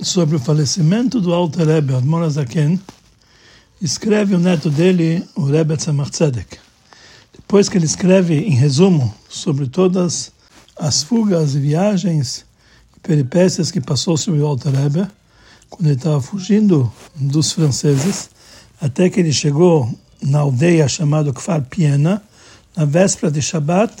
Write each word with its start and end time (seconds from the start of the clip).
sobre 0.00 0.36
o 0.36 0.38
falecimento 0.38 1.20
do 1.20 1.34
Alter 1.34 1.66
Rebbe, 1.66 1.94
Admor 1.94 2.22
Azaken, 2.22 2.80
escreve 3.80 4.34
o 4.34 4.38
neto 4.38 4.70
dele, 4.70 5.24
o 5.34 5.44
Rebbe 5.44 5.76
Tzemach 5.76 6.10
Tzedek. 6.10 6.58
Depois 7.34 7.68
que 7.68 7.76
ele 7.76 7.86
escreve 7.86 8.34
em 8.34 8.54
resumo 8.54 9.14
sobre 9.28 9.68
todas 9.68 10.32
as 10.76 11.02
fugas 11.02 11.54
e 11.54 11.60
viagens 11.60 12.44
e 12.96 13.00
peripécias 13.00 13.70
que 13.70 13.80
passou 13.80 14.16
sobre 14.16 14.40
o 14.40 14.46
Alter 14.46 14.72
Rebbe, 14.72 15.06
quando 15.68 15.86
ele 15.86 15.96
estava 15.96 16.20
fugindo 16.20 16.92
dos 17.14 17.52
franceses, 17.52 18.30
até 18.80 19.10
que 19.10 19.20
ele 19.20 19.32
chegou 19.32 19.88
na 20.22 20.38
aldeia 20.40 20.88
chamada 20.88 21.32
Kfar 21.32 21.62
Piena, 21.62 22.20
na 22.76 22.84
véspera 22.84 23.30
de 23.30 23.40
Shabbat, 23.42 23.92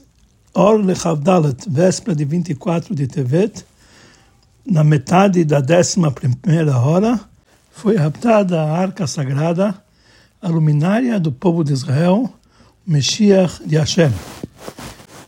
Or 0.53 0.79
Lechavdalet, 0.79 1.67
véspera 1.67 2.15
de 2.15 2.23
24 2.23 2.93
de 2.93 3.07
Tevet, 3.07 3.65
na 4.65 4.83
metade 4.83 5.43
da 5.43 5.59
décima 5.59 6.11
primeira 6.11 6.77
hora, 6.77 7.19
foi 7.71 7.95
raptada 7.95 8.61
a 8.61 8.77
arca 8.77 9.07
sagrada, 9.07 9.75
a 10.41 10.47
luminária 10.47 11.19
do 11.19 11.31
povo 11.31 11.63
de 11.63 11.73
Israel, 11.73 12.31
Meshiach 12.85 13.63
de 13.65 13.77
Hashem. 13.77 14.11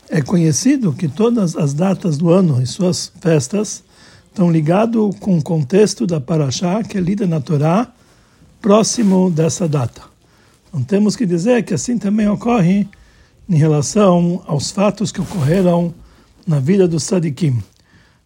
É 0.09 0.22
conhecido 0.22 0.94
que 0.94 1.08
todas 1.08 1.55
as 1.55 1.73
datas 1.73 2.17
do 2.17 2.30
ano 2.30 2.62
e 2.62 2.67
suas 2.67 3.12
festas 3.20 3.84
estão 4.28 4.52
ligadas 4.52 5.16
com 5.20 5.38
o 5.38 5.42
contexto 5.42 6.05
da 6.05 6.22
Parashá 6.22 6.84
que 6.84 6.98
é 6.98 7.02
lida 7.02 7.26
na 7.26 7.42
Torá 7.42 7.92
próximo 8.66 9.30
dessa 9.30 9.68
data. 9.68 10.02
Então 10.68 10.82
temos 10.82 11.16
que 11.16 11.23
dizer 11.23 11.64
que 11.64 11.76
assim 11.76 12.00
também 12.00 12.28
ocorre 12.28 12.88
em 13.48 13.56
relação 13.56 14.42
aos 14.48 14.72
fatos 14.72 15.12
que 15.12 15.22
ocorreram 15.22 15.94
na 16.48 16.59
vida 16.59 16.88
dos 16.88 17.04
Sadikim. 17.04 17.62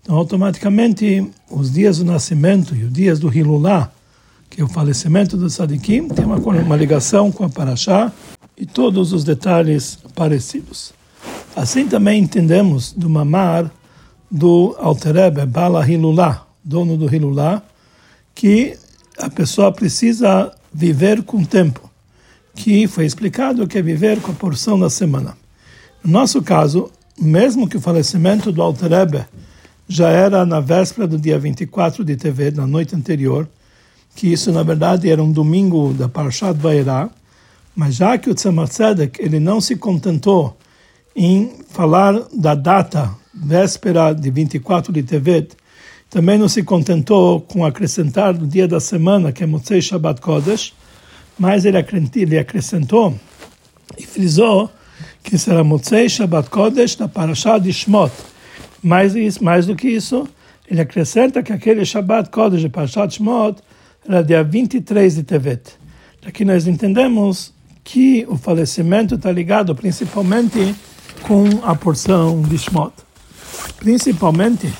Então 0.01 0.15
automaticamente 0.15 1.29
os 1.51 1.73
dias 1.73 1.97
do 1.97 2.05
nascimento 2.05 2.73
e 2.73 2.85
os 2.85 2.93
dias 2.93 3.19
do 3.19 3.27
Hilulá, 3.27 3.91
que 4.49 4.61
é 4.61 4.63
o 4.63 4.69
falecimento 4.69 5.35
dos 5.35 5.55
Sadikim, 5.55 6.07
tem 6.07 6.23
uma, 6.23 6.37
uma 6.37 6.77
ligação 6.77 7.33
com 7.33 7.43
a 7.43 7.49
Parashá 7.49 8.09
e 8.55 8.65
todos 8.65 9.11
os 9.11 9.25
detalhes 9.25 9.99
parecidos. 10.15 10.93
Assim 11.53 11.85
também 11.85 12.23
entendemos 12.23 12.93
do 12.93 13.09
mamar 13.09 13.69
do 14.31 14.73
Alterebe 14.79 15.45
Bala 15.45 15.85
Hilulá, 15.85 16.47
dono 16.63 16.95
do 16.95 17.13
Hilulá, 17.13 17.61
que 18.33 18.77
a 19.19 19.29
pessoa 19.29 19.71
precisa 19.71 20.51
viver 20.73 21.23
com 21.23 21.37
o 21.37 21.45
tempo, 21.45 21.89
que 22.55 22.87
foi 22.87 23.05
explicado 23.05 23.67
que 23.67 23.77
é 23.77 23.81
viver 23.81 24.21
com 24.21 24.31
a 24.31 24.35
porção 24.35 24.79
da 24.79 24.89
semana. 24.89 25.37
No 26.03 26.11
nosso 26.11 26.41
caso, 26.41 26.89
mesmo 27.19 27.67
que 27.67 27.77
o 27.77 27.81
falecimento 27.81 28.51
do 28.51 28.61
Alterebe 28.61 29.25
já 29.87 30.09
era 30.09 30.45
na 30.45 30.59
véspera 30.59 31.07
do 31.07 31.17
dia 31.17 31.37
24 31.37 32.05
de 32.05 32.15
TV, 32.15 32.51
na 32.51 32.65
noite 32.65 32.95
anterior, 32.95 33.49
que 34.15 34.31
isso 34.31 34.51
na 34.51 34.63
verdade 34.63 35.09
era 35.09 35.21
um 35.21 35.31
domingo 35.31 35.93
da 35.93 36.07
Parashat 36.07 36.57
Vairá, 36.57 37.09
mas 37.75 37.95
já 37.95 38.17
que 38.17 38.29
o 38.29 38.35
Tzedek 38.35 39.21
ele 39.21 39.39
não 39.39 39.59
se 39.59 39.75
contentou 39.75 40.57
em 41.15 41.51
falar 41.69 42.21
da 42.33 42.55
data 42.55 43.13
véspera 43.33 44.13
de 44.13 44.29
24 44.29 44.91
de 44.93 45.03
Tevet, 45.03 45.55
também 46.09 46.37
não 46.37 46.49
se 46.49 46.63
contentou 46.63 47.39
com 47.41 47.63
acrescentar 47.63 48.33
o 48.35 48.47
dia 48.47 48.67
da 48.67 48.79
semana, 48.79 49.31
que 49.31 49.43
é 49.43 49.45
Motzei 49.45 49.81
Shabbat 49.81 50.19
Kodesh, 50.21 50.73
mas 51.37 51.65
ele 51.65 51.77
acrescentou 51.77 53.15
e 53.97 54.05
frisou 54.05 54.71
que 55.21 55.37
será 55.37 55.63
Motzei 55.63 56.09
Shabbat 56.09 56.49
Kodesh 56.49 56.95
da 56.95 57.07
Parashá 57.07 57.59
de 57.59 57.71
Shmot. 57.71 58.11
Mais, 58.81 59.15
isso, 59.15 59.43
mais 59.43 59.67
do 59.67 59.75
que 59.75 59.87
isso, 59.87 60.27
ele 60.67 60.81
acrescenta 60.81 61.43
que 61.43 61.53
aquele 61.53 61.85
Shabbat 61.85 62.31
Kodesh 62.31 62.61
de 62.61 62.69
Parashat 62.69 63.13
Shmot 63.15 63.61
era 64.07 64.23
dia 64.23 64.43
23 64.43 65.15
de 65.15 65.23
Tevet. 65.23 65.61
Aqui 66.25 66.43
nós 66.43 66.65
entendemos 66.65 67.53
que 67.83 68.25
o 68.27 68.35
falecimento 68.35 69.15
está 69.15 69.31
ligado 69.31 69.75
principalmente 69.75 70.75
com 71.21 71.45
a 71.63 71.75
porção 71.75 72.41
de 72.41 72.57
Shmot. 72.57 72.93
Principalmente 73.77 74.71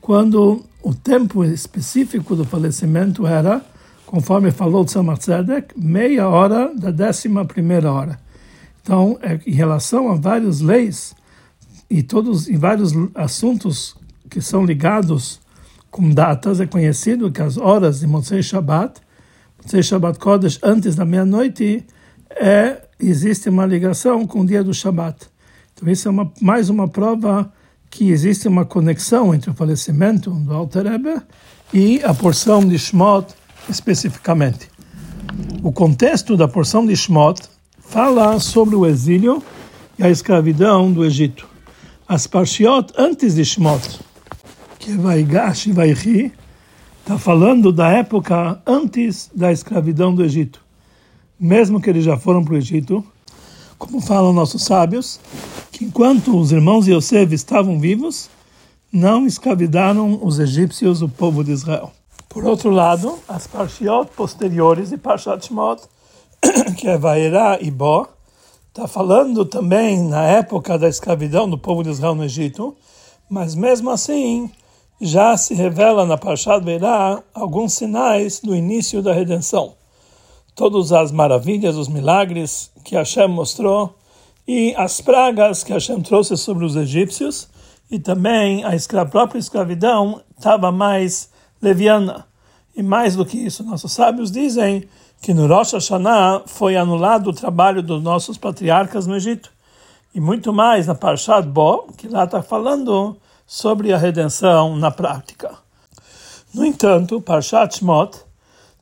quando 0.00 0.64
o 0.82 0.94
tempo 0.94 1.44
específico 1.44 2.34
do 2.34 2.44
falecimento 2.44 3.26
era, 3.26 3.64
conforme 4.06 4.50
falou 4.50 4.84
Tzemach 4.84 5.20
Tzedek, 5.20 5.74
meia 5.78 6.28
hora 6.28 6.72
da 6.74 6.90
décima 6.90 7.44
primeira 7.44 7.92
hora. 7.92 8.18
Então, 8.82 9.18
é, 9.22 9.38
em 9.46 9.52
relação 9.52 10.10
a 10.10 10.14
várias 10.14 10.60
leis 10.60 11.14
e 11.88 12.02
todos 12.02 12.48
e 12.48 12.56
vários 12.56 12.92
assuntos 13.14 13.94
que 14.28 14.40
são 14.40 14.64
ligados 14.64 15.40
com 15.90 16.08
datas, 16.08 16.60
é 16.60 16.66
conhecido 16.66 17.30
que 17.30 17.42
as 17.42 17.56
horas 17.56 18.00
de 18.00 18.06
Motzei 18.06 18.42
Shabbat, 18.42 19.00
Motzei 19.58 19.82
Shabbat 19.82 20.18
Kodesh, 20.18 20.58
antes 20.62 20.94
da 20.94 21.04
meia-noite, 21.04 21.84
é, 22.30 22.80
existe 22.98 23.48
uma 23.48 23.66
ligação 23.66 24.26
com 24.26 24.40
o 24.40 24.46
dia 24.46 24.62
do 24.62 24.72
Shabbat. 24.72 25.28
Então, 25.74 25.90
isso 25.90 26.08
é 26.08 26.10
uma, 26.10 26.32
mais 26.40 26.70
uma 26.70 26.86
prova 26.88 27.52
que 27.90 28.10
existe 28.10 28.46
uma 28.46 28.64
conexão 28.64 29.34
entre 29.34 29.50
o 29.50 29.54
falecimento 29.54 30.30
do 30.30 30.54
Alter 30.54 30.84
Rebbe 30.84 31.20
e 31.74 32.00
a 32.04 32.14
porção 32.14 32.66
de 32.66 32.78
Shmot 32.78 33.34
especificamente. 33.68 34.68
O 35.62 35.72
contexto 35.72 36.36
da 36.36 36.46
porção 36.46 36.86
de 36.86 36.96
Shmot 36.96 37.42
fala 37.80 38.38
sobre 38.38 38.76
o 38.76 38.86
exílio 38.86 39.42
e 39.98 40.04
a 40.04 40.08
escravidão 40.08 40.92
do 40.92 41.04
Egito. 41.04 41.48
As 42.08 42.26
parshiot 42.26 42.92
antes 42.96 43.34
de 43.34 43.44
Shmot, 43.44 44.00
que 44.78 44.92
é 44.92 44.96
Vaigash 44.96 45.66
e 45.66 45.72
Vaihi, 45.72 46.32
está 47.00 47.18
falando 47.18 47.72
da 47.72 47.90
época 47.90 48.62
antes 48.64 49.30
da 49.34 49.52
escravidão 49.52 50.14
do 50.14 50.24
Egito. 50.24 50.60
Mesmo 51.38 51.80
que 51.80 51.90
eles 51.90 52.04
já 52.04 52.16
foram 52.16 52.44
para 52.44 52.54
o 52.54 52.56
Egito, 52.56 53.04
como 53.78 54.00
falam 54.00 54.32
nossos 54.32 54.62
sábios, 54.62 55.18
enquanto 55.80 56.38
os 56.38 56.52
irmãos 56.52 56.86
Yosef 56.86 57.34
estavam 57.34 57.78
vivos, 57.78 58.28
não 58.92 59.26
escravidaram 59.26 60.20
os 60.22 60.38
egípcios, 60.38 61.02
o 61.02 61.08
povo 61.08 61.44
de 61.44 61.52
Israel. 61.52 61.92
Por 62.28 62.44
outro 62.44 62.70
lado, 62.70 63.18
as 63.28 63.46
parshiot 63.46 64.10
posteriores 64.16 64.90
de 64.90 64.96
Parshat 64.96 65.46
Shmot, 65.46 65.82
que 66.76 66.88
é 66.88 66.96
Vaerá 66.96 67.58
e 67.60 67.70
Bo, 67.70 68.08
está 68.68 68.86
falando 68.86 69.44
também 69.44 70.02
na 70.02 70.24
época 70.24 70.78
da 70.78 70.88
escravidão 70.88 71.48
do 71.48 71.58
povo 71.58 71.82
de 71.82 71.90
Israel 71.90 72.14
no 72.14 72.24
Egito, 72.24 72.76
mas 73.28 73.54
mesmo 73.54 73.90
assim 73.90 74.50
já 75.00 75.36
se 75.36 75.54
revela 75.54 76.04
na 76.04 76.16
Parshat 76.16 76.64
Vaerá 76.64 77.22
alguns 77.34 77.74
sinais 77.74 78.40
do 78.40 78.54
início 78.54 79.02
da 79.02 79.12
redenção 79.12 79.74
todas 80.60 80.92
as 80.92 81.10
maravilhas, 81.10 81.74
os 81.74 81.88
milagres 81.88 82.70
que 82.84 82.94
Hashem 82.94 83.28
mostrou 83.28 83.94
e 84.52 84.74
as 84.76 85.00
pragas 85.00 85.62
que 85.62 85.72
Hashem 85.72 86.00
trouxe 86.02 86.36
sobre 86.36 86.64
os 86.64 86.74
egípcios 86.74 87.48
e 87.88 88.00
também 88.00 88.64
a, 88.64 88.74
escra 88.74 89.06
própria 89.06 89.38
escravidão 89.38 90.22
estava 90.36 90.72
mais 90.72 91.30
leviana. 91.62 92.26
E 92.74 92.82
mais 92.82 93.14
do 93.14 93.24
que 93.24 93.38
isso, 93.38 93.62
nossos 93.62 93.92
sábios 93.92 94.28
dizem 94.28 94.88
que 95.22 95.32
no 95.32 95.46
Rosh 95.46 95.74
Hashanah 95.74 96.42
foi 96.46 96.76
anulado 96.76 97.30
o 97.30 97.32
trabalho 97.32 97.80
dos 97.80 98.02
nossos 98.02 98.36
patriarcas 98.36 99.06
no 99.06 99.14
Egito. 99.14 99.52
E 100.12 100.20
muito 100.20 100.52
mais 100.52 100.88
na 100.88 100.96
Parshat 100.96 101.46
Bo, 101.46 101.86
que 101.96 102.08
lá 102.08 102.24
está 102.24 102.42
falando 102.42 103.16
sobre 103.46 103.92
a 103.92 103.98
redenção 103.98 104.74
na 104.74 104.90
prática. 104.90 105.54
No 106.52 106.64
entanto, 106.64 107.20
Parshat 107.20 107.76
Shmot 107.76 108.18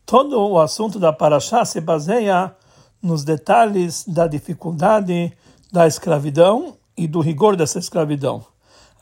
todo 0.06 0.40
o 0.40 0.58
assunto 0.58 0.98
da 0.98 1.12
Paraxá 1.12 1.62
se 1.66 1.78
baseia 1.78 2.54
nos 3.02 3.22
detalhes 3.22 4.06
da 4.08 4.26
dificuldade 4.26 5.37
da 5.73 5.87
escravidão 5.87 6.76
e 6.97 7.06
do 7.06 7.20
rigor 7.20 7.56
dessa 7.56 7.79
escravidão. 7.79 8.44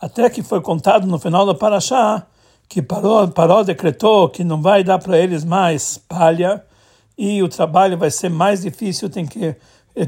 Até 0.00 0.28
que 0.28 0.42
foi 0.42 0.60
contado 0.60 1.06
no 1.06 1.18
final 1.18 1.46
da 1.46 1.54
Paraxá 1.54 2.26
que 2.68 2.82
Paró, 2.82 3.26
Paró 3.28 3.62
decretou 3.62 4.28
que 4.28 4.44
não 4.44 4.60
vai 4.60 4.82
dar 4.82 4.98
para 4.98 5.18
eles 5.18 5.44
mais 5.44 5.98
palha 5.98 6.64
e 7.16 7.42
o 7.42 7.48
trabalho 7.48 7.96
vai 7.96 8.10
ser 8.10 8.28
mais 8.28 8.62
difícil, 8.62 9.08
tem 9.08 9.24
que, 9.24 9.56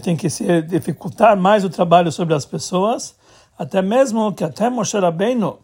tem 0.03 0.17
que 0.17 0.29
se 0.29 0.63
dificultar 0.63 1.37
mais 1.37 1.65
o 1.65 1.71
trabalho 1.71 2.13
sobre 2.13 2.35
as 2.35 2.45
pessoas, 2.45 3.15
até 3.59 3.81
mesmo 3.81 4.33
que 4.33 4.45
até 4.45 4.69
Moshe 4.69 4.99
Rabbeinu, 4.99 5.59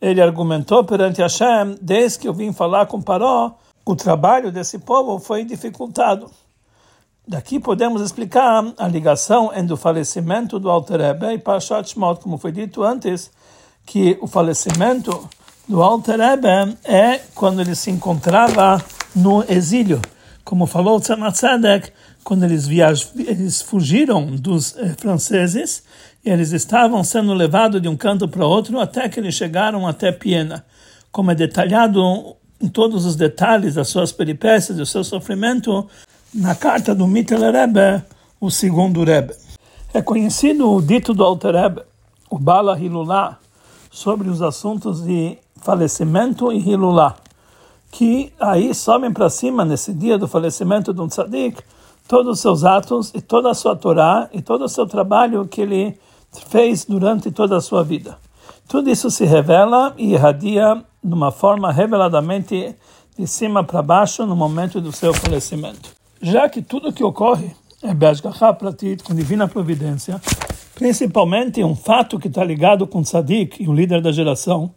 ele 0.00 0.20
argumentou 0.20 0.84
perante 0.84 1.20
Hashem, 1.20 1.76
desde 1.80 2.20
que 2.20 2.28
eu 2.28 2.34
vim 2.34 2.52
falar 2.52 2.86
com 2.86 3.00
Paró, 3.02 3.56
o 3.84 3.94
trabalho 3.94 4.50
desse 4.50 4.78
povo 4.78 5.18
foi 5.18 5.44
dificultado. 5.44 6.30
Daqui 7.28 7.58
podemos 7.58 8.00
explicar 8.00 8.72
a 8.78 8.86
ligação 8.86 9.50
entre 9.52 9.72
o 9.72 9.76
falecimento 9.76 10.60
do 10.60 10.70
Alter 10.70 11.00
Rebbe 11.00 11.32
e 11.32 11.38
Parashat 11.38 11.90
Shmot, 11.90 12.20
como 12.20 12.38
foi 12.38 12.52
dito 12.52 12.84
antes, 12.84 13.32
que 13.84 14.16
o 14.20 14.28
falecimento 14.28 15.28
do 15.68 15.82
Alter 15.82 16.20
Rebbe 16.20 16.78
é 16.84 17.18
quando 17.34 17.60
ele 17.60 17.74
se 17.74 17.90
encontrava 17.90 18.80
no 19.12 19.42
exílio, 19.48 20.00
como 20.44 20.66
falou 20.66 21.00
Tzemach 21.00 21.92
quando 22.22 22.44
eles, 22.44 22.68
viaj... 22.68 23.08
eles 23.18 23.60
fugiram 23.60 24.26
dos 24.26 24.76
eh, 24.76 24.94
franceses, 24.96 25.82
eles 26.24 26.52
estavam 26.52 27.02
sendo 27.02 27.34
levados 27.34 27.82
de 27.82 27.88
um 27.88 27.96
canto 27.96 28.28
para 28.28 28.46
outro 28.46 28.78
até 28.78 29.08
que 29.08 29.18
eles 29.18 29.34
chegaram 29.34 29.84
até 29.84 30.12
Piena. 30.12 30.64
Como 31.10 31.32
é 31.32 31.34
detalhado 31.34 32.36
em 32.60 32.68
todos 32.68 33.04
os 33.04 33.16
detalhes 33.16 33.74
das 33.74 33.88
suas 33.88 34.12
peripécias, 34.12 34.78
do 34.78 34.86
seu 34.86 35.02
sofrimento, 35.02 35.88
na 36.34 36.54
carta 36.54 36.94
do 36.94 37.06
Mittel 37.06 37.52
Rebbe, 37.52 38.04
o 38.40 38.50
segundo 38.50 39.04
Rebbe. 39.04 39.34
É 39.94 40.02
conhecido 40.02 40.70
o 40.70 40.82
dito 40.82 41.14
do 41.14 41.24
Alter 41.24 41.54
Rebbe, 41.54 41.82
o 42.30 42.38
Bala 42.38 42.78
Hilulá, 42.78 43.38
sobre 43.90 44.28
os 44.28 44.42
assuntos 44.42 45.02
de 45.04 45.38
falecimento 45.62 46.52
e 46.52 46.58
Hilulá, 46.58 47.16
que 47.90 48.32
aí 48.38 48.74
sobem 48.74 49.12
para 49.12 49.30
cima, 49.30 49.64
nesse 49.64 49.92
dia 49.94 50.18
do 50.18 50.28
falecimento 50.28 50.92
de 50.92 51.00
um 51.00 51.08
tzadik, 51.08 51.62
todos 52.06 52.36
os 52.36 52.40
seus 52.40 52.64
atos 52.64 53.10
e 53.14 53.20
toda 53.20 53.50
a 53.50 53.54
sua 53.54 53.74
Torá 53.74 54.28
e 54.32 54.42
todo 54.42 54.64
o 54.64 54.68
seu 54.68 54.86
trabalho 54.86 55.46
que 55.46 55.62
ele 55.62 55.98
fez 56.50 56.84
durante 56.84 57.30
toda 57.30 57.56
a 57.56 57.60
sua 57.60 57.82
vida. 57.82 58.18
Tudo 58.68 58.90
isso 58.90 59.10
se 59.10 59.24
revela 59.24 59.94
e 59.96 60.12
irradia 60.12 60.84
de 61.02 61.14
uma 61.14 61.30
forma 61.30 61.72
reveladamente 61.72 62.76
de 63.18 63.26
cima 63.26 63.64
para 63.64 63.80
baixo 63.80 64.26
no 64.26 64.36
momento 64.36 64.80
do 64.80 64.92
seu 64.92 65.14
falecimento. 65.14 65.95
Já 66.20 66.48
que 66.48 66.62
tudo 66.62 66.92
que 66.92 67.04
ocorre 67.04 67.50
é 67.82 67.92
Be'ashgacha 67.92 68.52
Pratit, 68.54 69.02
com 69.02 69.14
divina 69.14 69.46
providência, 69.46 70.20
principalmente 70.74 71.62
um 71.62 71.76
fato 71.76 72.18
que 72.18 72.28
está 72.28 72.42
ligado 72.42 72.86
com 72.86 73.02
Tzadik 73.02 73.62
e 73.62 73.68
o 73.68 73.72
líder 73.72 74.00
da 74.00 74.10
geração, 74.10 74.74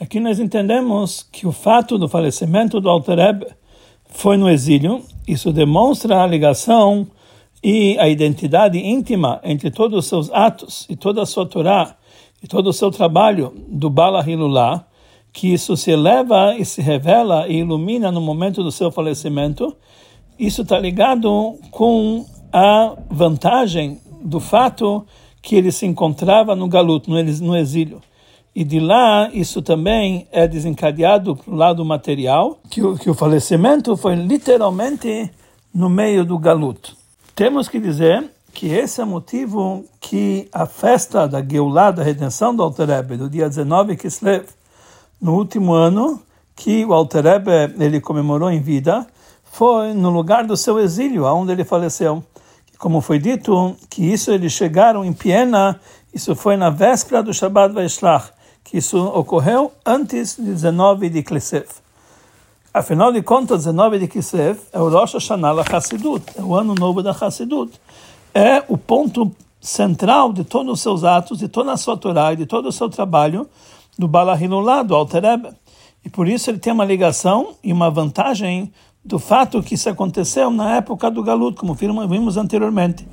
aqui 0.00 0.18
nós 0.18 0.40
entendemos 0.40 1.26
que 1.30 1.46
o 1.46 1.52
fato 1.52 1.98
do 1.98 2.08
falecimento 2.08 2.80
do 2.80 2.88
Alter 2.88 3.18
foi 4.06 4.38
no 4.38 4.48
exílio, 4.48 5.02
isso 5.26 5.52
demonstra 5.52 6.22
a 6.22 6.26
ligação 6.26 7.06
e 7.62 7.98
a 7.98 8.08
identidade 8.08 8.78
íntima 8.78 9.40
entre 9.44 9.70
todos 9.70 9.98
os 9.98 10.06
seus 10.06 10.30
atos 10.32 10.86
e 10.88 10.96
toda 10.96 11.22
a 11.22 11.26
sua 11.26 11.44
Torá 11.44 11.96
e 12.42 12.46
todo 12.46 12.68
o 12.68 12.72
seu 12.72 12.90
trabalho 12.90 13.52
do 13.68 13.90
Bala 13.90 14.24
Hilulá, 14.28 14.86
que 15.32 15.52
isso 15.52 15.76
se 15.76 15.90
eleva 15.90 16.56
e 16.56 16.64
se 16.64 16.80
revela 16.80 17.46
e 17.46 17.58
ilumina 17.58 18.10
no 18.10 18.20
momento 18.20 18.62
do 18.62 18.72
seu 18.72 18.90
falecimento, 18.90 19.76
isso 20.38 20.62
está 20.62 20.78
ligado 20.78 21.58
com 21.70 22.24
a 22.52 22.96
vantagem 23.10 24.00
do 24.22 24.40
fato 24.40 25.04
que 25.42 25.56
ele 25.56 25.72
se 25.72 25.86
encontrava 25.86 26.54
no 26.54 26.68
galuto, 26.68 27.10
no 27.10 27.56
exílio. 27.56 28.00
E 28.54 28.64
de 28.64 28.80
lá, 28.80 29.30
isso 29.32 29.62
também 29.62 30.26
é 30.32 30.48
desencadeado 30.48 31.36
para 31.36 31.52
o 31.52 31.56
lado 31.56 31.84
material, 31.84 32.58
que 32.68 32.82
o, 32.82 32.96
que 32.96 33.08
o 33.08 33.14
falecimento 33.14 33.96
foi 33.96 34.16
literalmente 34.16 35.30
no 35.72 35.88
meio 35.88 36.24
do 36.24 36.38
galuto. 36.38 36.96
Temos 37.34 37.68
que 37.68 37.78
dizer 37.78 38.28
que 38.52 38.66
esse 38.66 39.00
é 39.00 39.04
o 39.04 39.06
motivo 39.06 39.84
que 40.00 40.48
a 40.52 40.66
festa 40.66 41.28
da 41.28 41.40
Geulah, 41.40 41.92
da 41.92 42.02
redenção 42.02 42.54
do 42.54 42.62
Alter 42.62 42.88
Rebbe, 42.88 43.16
do 43.16 43.30
dia 43.30 43.48
19 43.48 43.96
Kislev, 43.96 44.46
no 45.20 45.36
último 45.36 45.72
ano 45.72 46.20
que 46.56 46.84
o 46.84 46.92
Alter 46.92 47.24
Rebbe, 47.24 47.74
ele 47.78 48.00
comemorou 48.00 48.50
em 48.50 48.60
vida, 48.60 49.06
foi 49.58 49.92
no 49.92 50.10
lugar 50.10 50.46
do 50.46 50.56
seu 50.56 50.78
exílio, 50.78 51.26
aonde 51.26 51.50
ele 51.50 51.64
faleceu. 51.64 52.22
Como 52.78 53.00
foi 53.00 53.18
dito, 53.18 53.74
que 53.90 54.04
isso 54.04 54.30
eles 54.30 54.52
chegaram 54.52 55.04
em 55.04 55.12
Piena, 55.12 55.80
isso 56.14 56.36
foi 56.36 56.56
na 56.56 56.70
véspera 56.70 57.24
do 57.24 57.34
Shabbat 57.34 57.74
Vaishlach, 57.74 58.30
que 58.62 58.78
isso 58.78 58.96
ocorreu 59.04 59.72
antes 59.84 60.36
de 60.36 60.44
19 60.44 61.08
de 61.08 61.24
Kislev. 61.24 61.66
Afinal 62.72 63.10
de 63.10 63.20
contas, 63.20 63.64
19 63.64 63.98
de 63.98 64.06
Kislev 64.06 64.60
é 64.72 64.78
o 64.78 64.88
Rosh 64.88 65.14
Hashanah 65.14 65.54
da 65.54 65.76
Hassidut, 65.76 66.24
é 66.38 66.40
o 66.40 66.54
ano 66.54 66.76
novo 66.76 67.02
da 67.02 67.10
Hassidut. 67.10 67.72
É 68.32 68.62
o 68.68 68.78
ponto 68.78 69.32
central 69.60 70.32
de 70.32 70.44
todos 70.44 70.74
os 70.74 70.80
seus 70.80 71.02
atos, 71.02 71.40
de 71.40 71.48
toda 71.48 71.72
a 71.72 71.76
sua 71.76 71.96
Torá 71.96 72.32
e 72.32 72.36
de 72.36 72.46
todo 72.46 72.68
o 72.68 72.72
seu 72.72 72.88
trabalho 72.88 73.48
do 73.98 74.06
Balahilullah, 74.06 74.84
do 74.84 74.94
Alter. 74.94 75.24
E 76.04 76.08
por 76.08 76.28
isso 76.28 76.48
ele 76.48 76.58
tem 76.58 76.72
uma 76.72 76.84
ligação 76.84 77.56
e 77.64 77.72
uma 77.72 77.90
vantagem 77.90 78.72
do 79.08 79.18
fato 79.18 79.62
que 79.62 79.74
isso 79.74 79.88
aconteceu 79.88 80.50
na 80.50 80.76
época 80.76 81.10
do 81.10 81.22
Galut, 81.22 81.56
como 81.56 81.72
vimos 81.74 82.36
anteriormente. 82.36 83.08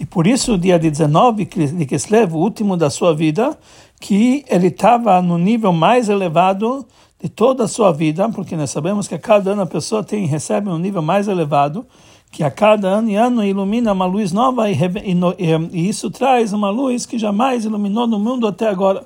E 0.00 0.06
por 0.06 0.26
isso, 0.26 0.56
dia 0.56 0.78
19 0.78 1.44
de 1.44 1.84
Kislev, 1.84 2.34
o 2.34 2.38
último 2.38 2.78
da 2.78 2.88
sua 2.88 3.14
vida, 3.14 3.56
que 4.00 4.42
ele 4.48 4.68
estava 4.68 5.20
no 5.20 5.36
nível 5.36 5.70
mais 5.70 6.08
elevado 6.08 6.86
de 7.22 7.28
toda 7.28 7.64
a 7.64 7.68
sua 7.68 7.92
vida, 7.92 8.26
porque 8.30 8.56
nós 8.56 8.70
sabemos 8.70 9.06
que 9.06 9.14
a 9.14 9.18
cada 9.18 9.52
ano 9.52 9.62
a 9.62 9.66
pessoa 9.66 10.02
tem 10.02 10.26
recebe 10.26 10.70
um 10.70 10.78
nível 10.78 11.02
mais 11.02 11.28
elevado, 11.28 11.86
que 12.32 12.42
a 12.42 12.50
cada 12.50 12.88
ano 12.88 13.10
e 13.10 13.14
ano 13.14 13.44
ilumina 13.44 13.92
uma 13.92 14.06
luz 14.06 14.32
nova 14.32 14.70
e, 14.70 14.74
e, 14.74 15.78
e 15.78 15.88
isso 15.88 16.10
traz 16.10 16.54
uma 16.54 16.70
luz 16.70 17.04
que 17.04 17.18
jamais 17.18 17.66
iluminou 17.66 18.06
no 18.06 18.18
mundo 18.18 18.46
até 18.46 18.66
agora. 18.66 19.04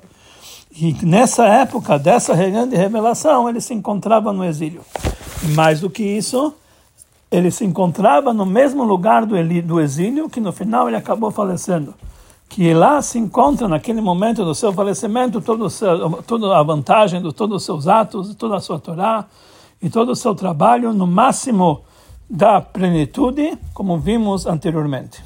E 0.71 0.95
nessa 1.03 1.45
época 1.45 1.99
dessa 1.99 2.33
grande 2.33 2.77
revelação, 2.77 3.49
ele 3.49 3.59
se 3.59 3.73
encontrava 3.73 4.31
no 4.31 4.45
exílio. 4.45 4.81
Mais 5.55 5.81
do 5.81 5.89
que 5.89 6.03
isso, 6.03 6.53
ele 7.31 7.51
se 7.51 7.65
encontrava 7.65 8.33
no 8.33 8.45
mesmo 8.45 8.83
lugar 8.83 9.25
do, 9.25 9.35
do 9.63 9.79
exílio, 9.79 10.29
que 10.29 10.39
no 10.39 10.51
final 10.51 10.87
ele 10.87 10.97
acabou 10.97 11.31
falecendo 11.31 11.93
que 12.49 12.73
lá 12.73 12.99
se 13.01 13.19
encontra 13.19 13.67
naquele 13.67 14.01
momento 14.01 14.43
do 14.43 14.55
seu 14.55 14.73
falecimento 14.73 15.39
todo 15.39 15.69
seu, 15.69 16.23
toda 16.23 16.57
a 16.57 16.63
vantagem 16.63 17.21
de 17.21 17.31
todos 17.31 17.57
os 17.57 17.63
seus 17.63 17.87
atos, 17.87 18.33
toda 18.33 18.57
a 18.57 18.59
sua 18.59 18.79
Torá 18.79 19.25
e 19.79 19.87
todo 19.87 20.11
o 20.11 20.15
seu 20.15 20.33
trabalho 20.33 20.91
no 20.91 21.05
máximo 21.05 21.83
da 22.27 22.59
plenitude, 22.59 23.57
como 23.73 23.99
vimos 23.99 24.47
anteriormente. 24.47 25.23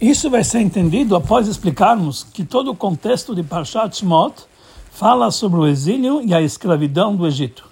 Isso 0.00 0.30
vai 0.30 0.42
ser 0.42 0.60
entendido 0.60 1.14
após 1.14 1.46
explicarmos 1.46 2.24
que 2.24 2.44
todo 2.44 2.70
o 2.70 2.76
contexto 2.76 3.34
de 3.34 3.42
Parshat 3.42 3.98
Shmot 3.98 4.34
fala 4.90 5.30
sobre 5.30 5.60
o 5.60 5.66
exílio 5.66 6.22
e 6.22 6.34
a 6.34 6.40
escravidão 6.40 7.14
do 7.14 7.26
Egito. 7.26 7.71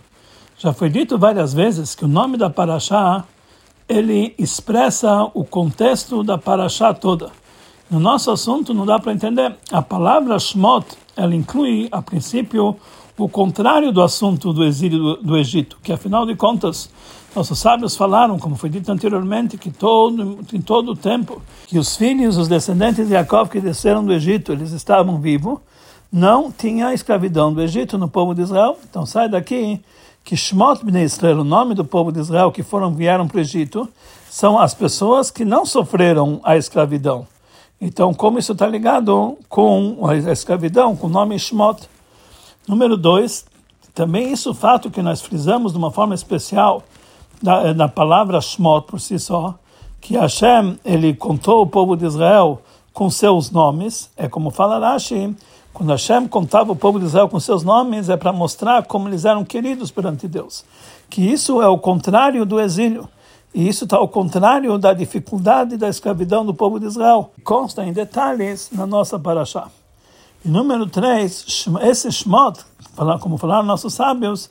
Já 0.62 0.74
foi 0.74 0.90
dito 0.90 1.16
várias 1.16 1.54
vezes 1.54 1.94
que 1.94 2.04
o 2.04 2.08
nome 2.08 2.36
da 2.36 2.50
Parashá 2.50 3.24
ele 3.88 4.34
expressa 4.36 5.22
o 5.32 5.42
contexto 5.42 6.22
da 6.22 6.36
Parashá 6.36 6.92
toda. 6.92 7.30
No 7.90 7.98
nosso 7.98 8.30
assunto 8.30 8.74
não 8.74 8.84
dá 8.84 8.98
para 8.98 9.10
entender. 9.10 9.56
A 9.72 9.80
palavra 9.80 10.38
Shmot, 10.38 10.86
ela 11.16 11.34
inclui, 11.34 11.88
a 11.90 12.02
princípio, 12.02 12.76
o 13.16 13.26
contrário 13.26 13.90
do 13.90 14.02
assunto 14.02 14.52
do 14.52 14.62
exílio 14.62 14.98
do, 14.98 15.16
do 15.22 15.38
Egito, 15.38 15.78
que 15.82 15.94
afinal 15.94 16.26
de 16.26 16.36
contas, 16.36 16.90
nossos 17.34 17.58
sábios 17.58 17.96
falaram, 17.96 18.38
como 18.38 18.54
foi 18.54 18.68
dito 18.68 18.92
anteriormente, 18.92 19.56
que 19.56 19.70
todo, 19.70 20.40
em 20.52 20.60
todo 20.60 20.92
o 20.92 20.96
tempo 20.96 21.40
que 21.68 21.78
os 21.78 21.96
filhos, 21.96 22.36
os 22.36 22.48
descendentes 22.48 23.06
de 23.06 23.12
Jacob 23.12 23.48
que 23.48 23.62
desceram 23.62 24.04
do 24.04 24.12
Egito, 24.12 24.52
eles 24.52 24.72
estavam 24.72 25.18
vivos, 25.22 25.58
não 26.12 26.52
tinha 26.52 26.92
escravidão 26.92 27.50
do 27.50 27.62
Egito 27.62 27.96
no 27.96 28.08
povo 28.08 28.34
de 28.34 28.42
Israel. 28.42 28.76
Então 28.84 29.06
sai 29.06 29.26
daqui 29.26 29.80
que 30.30 30.36
Shmot 30.36 30.84
Bnei 30.84 31.02
Israel, 31.02 31.40
o 31.40 31.44
nome 31.44 31.74
do 31.74 31.84
povo 31.84 32.12
de 32.12 32.20
Israel 32.20 32.52
que 32.52 32.62
foram 32.62 32.94
vieram 32.94 33.26
para 33.26 33.38
o 33.38 33.40
Egito, 33.40 33.88
são 34.30 34.60
as 34.60 34.72
pessoas 34.72 35.28
que 35.28 35.44
não 35.44 35.66
sofreram 35.66 36.40
a 36.44 36.56
escravidão. 36.56 37.26
Então, 37.80 38.14
como 38.14 38.38
isso 38.38 38.52
está 38.52 38.64
ligado 38.64 39.36
com 39.48 40.06
a 40.06 40.14
escravidão, 40.16 40.94
com 40.94 41.08
o 41.08 41.10
nome 41.10 41.36
Shmot. 41.36 41.80
Número 42.68 42.96
dois, 42.96 43.44
também 43.92 44.32
isso 44.32 44.52
o 44.52 44.54
fato 44.54 44.88
que 44.88 45.02
nós 45.02 45.20
frisamos 45.20 45.72
de 45.72 45.78
uma 45.78 45.90
forma 45.90 46.14
especial 46.14 46.84
na, 47.42 47.74
na 47.74 47.88
palavra 47.88 48.40
Shmot 48.40 48.86
por 48.86 49.00
si 49.00 49.18
só, 49.18 49.58
que 50.00 50.16
Hashem 50.16 50.78
ele 50.84 51.12
contou 51.12 51.60
o 51.60 51.66
povo 51.66 51.96
de 51.96 52.06
Israel 52.06 52.62
com 52.92 53.10
seus 53.10 53.50
nomes, 53.50 54.08
é 54.16 54.28
como 54.28 54.52
fala 54.52 54.78
Rashi, 54.78 55.34
quando 55.72 55.90
Hashem 55.90 56.26
contava 56.28 56.72
o 56.72 56.76
povo 56.76 56.98
de 56.98 57.06
Israel 57.06 57.28
com 57.28 57.38
seus 57.38 57.62
nomes, 57.62 58.08
é 58.08 58.16
para 58.16 58.32
mostrar 58.32 58.84
como 58.86 59.08
eles 59.08 59.24
eram 59.24 59.44
queridos 59.44 59.90
perante 59.90 60.26
Deus. 60.26 60.64
Que 61.08 61.22
isso 61.22 61.62
é 61.62 61.68
o 61.68 61.78
contrário 61.78 62.44
do 62.44 62.60
exílio. 62.60 63.08
E 63.52 63.68
isso 63.68 63.84
está 63.84 63.96
ao 63.96 64.08
contrário 64.08 64.78
da 64.78 64.92
dificuldade 64.92 65.76
da 65.76 65.88
escravidão 65.88 66.44
do 66.44 66.54
povo 66.54 66.78
de 66.78 66.86
Israel. 66.86 67.32
Consta 67.42 67.84
em 67.84 67.92
detalhes 67.92 68.68
na 68.72 68.86
nossa 68.86 69.18
paraxá. 69.18 69.68
E 70.44 70.48
número 70.48 70.86
3, 70.86 71.66
esse 71.82 72.10
Shmot, 72.10 72.64
como 73.20 73.36
falaram 73.36 73.64
nossos 73.64 73.92
sábios, 73.92 74.50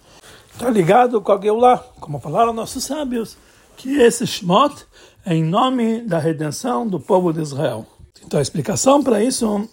está 0.52 0.70
ligado 0.70 1.22
com 1.22 1.32
a 1.32 1.40
Geulah, 1.40 1.84
como 2.00 2.20
falaram 2.20 2.54
nossos 2.54 2.84
sábios, 2.84 3.38
que 3.78 4.00
esse 4.02 4.28
Shmot 4.28 4.86
é 5.26 5.34
em 5.34 5.44
nome 5.44 6.02
da 6.02 6.20
redenção 6.20 6.88
do 6.88 7.00
povo 7.00 7.32
de 7.32 7.42
Israel. 7.42 7.86
Então 8.26 8.38
a 8.38 8.42
explicação 8.42 9.02
para 9.02 9.24
isso 9.24 9.68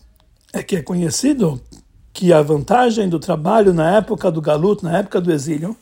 é 0.57 0.63
que 0.63 0.77
é 0.77 0.83
conhecido 0.83 1.61
que 2.15 2.33
a 2.33 2.41
vantagem 2.41 3.11
do 3.11 3.19
trabalho 3.19 3.75
na 3.75 3.97
época 3.97 4.31
do 4.31 4.41
Galut, 4.41 4.83
na 4.83 4.99
época 4.99 5.21
do 5.21 5.31
exílio, 5.31 5.77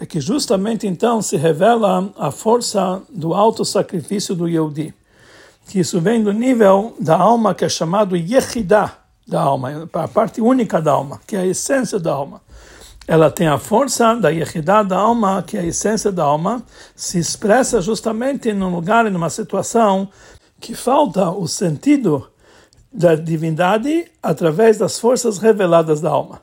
é 0.00 0.06
que 0.06 0.18
justamente 0.18 0.86
então 0.86 1.20
se 1.20 1.36
revela 1.36 2.10
a 2.16 2.30
força 2.30 3.02
do 3.10 3.34
alto 3.34 3.66
sacrifício 3.66 4.34
do 4.34 4.48
Yehudi. 4.48 4.94
Que 5.68 5.80
isso 5.80 6.00
vem 6.00 6.22
do 6.22 6.32
nível 6.32 6.94
da 6.98 7.16
alma 7.16 7.54
que 7.54 7.66
é 7.66 7.68
chamado 7.68 8.16
Yehidah 8.16 8.96
da 9.28 9.42
alma, 9.42 9.88
a 9.92 10.08
parte 10.08 10.40
única 10.40 10.80
da 10.80 10.92
alma, 10.92 11.20
que 11.26 11.36
é 11.36 11.40
a 11.40 11.46
essência 11.46 11.98
da 11.98 12.12
alma. 12.12 12.40
ela 13.06 13.30
tem 13.30 13.46
a 13.46 13.58
força 13.58 14.14
da 14.14 14.30
Yehidá 14.30 14.82
da 14.82 14.96
alma, 14.96 15.42
que 15.46 15.58
é 15.58 15.60
a 15.60 15.66
essência 15.66 16.10
da 16.10 16.24
alma, 16.24 16.62
se 16.96 17.18
expressa 17.18 17.82
justamente 17.82 18.54
num 18.54 18.74
lugar, 18.74 19.10
numa 19.10 19.28
situação 19.28 20.08
que 20.58 20.74
falta 20.74 21.30
o 21.30 21.46
sentido 21.46 22.26
da 22.94 23.16
divindade 23.16 24.06
através 24.22 24.78
das 24.78 25.00
forças 25.00 25.38
reveladas 25.38 26.00
da 26.00 26.10
alma. 26.10 26.40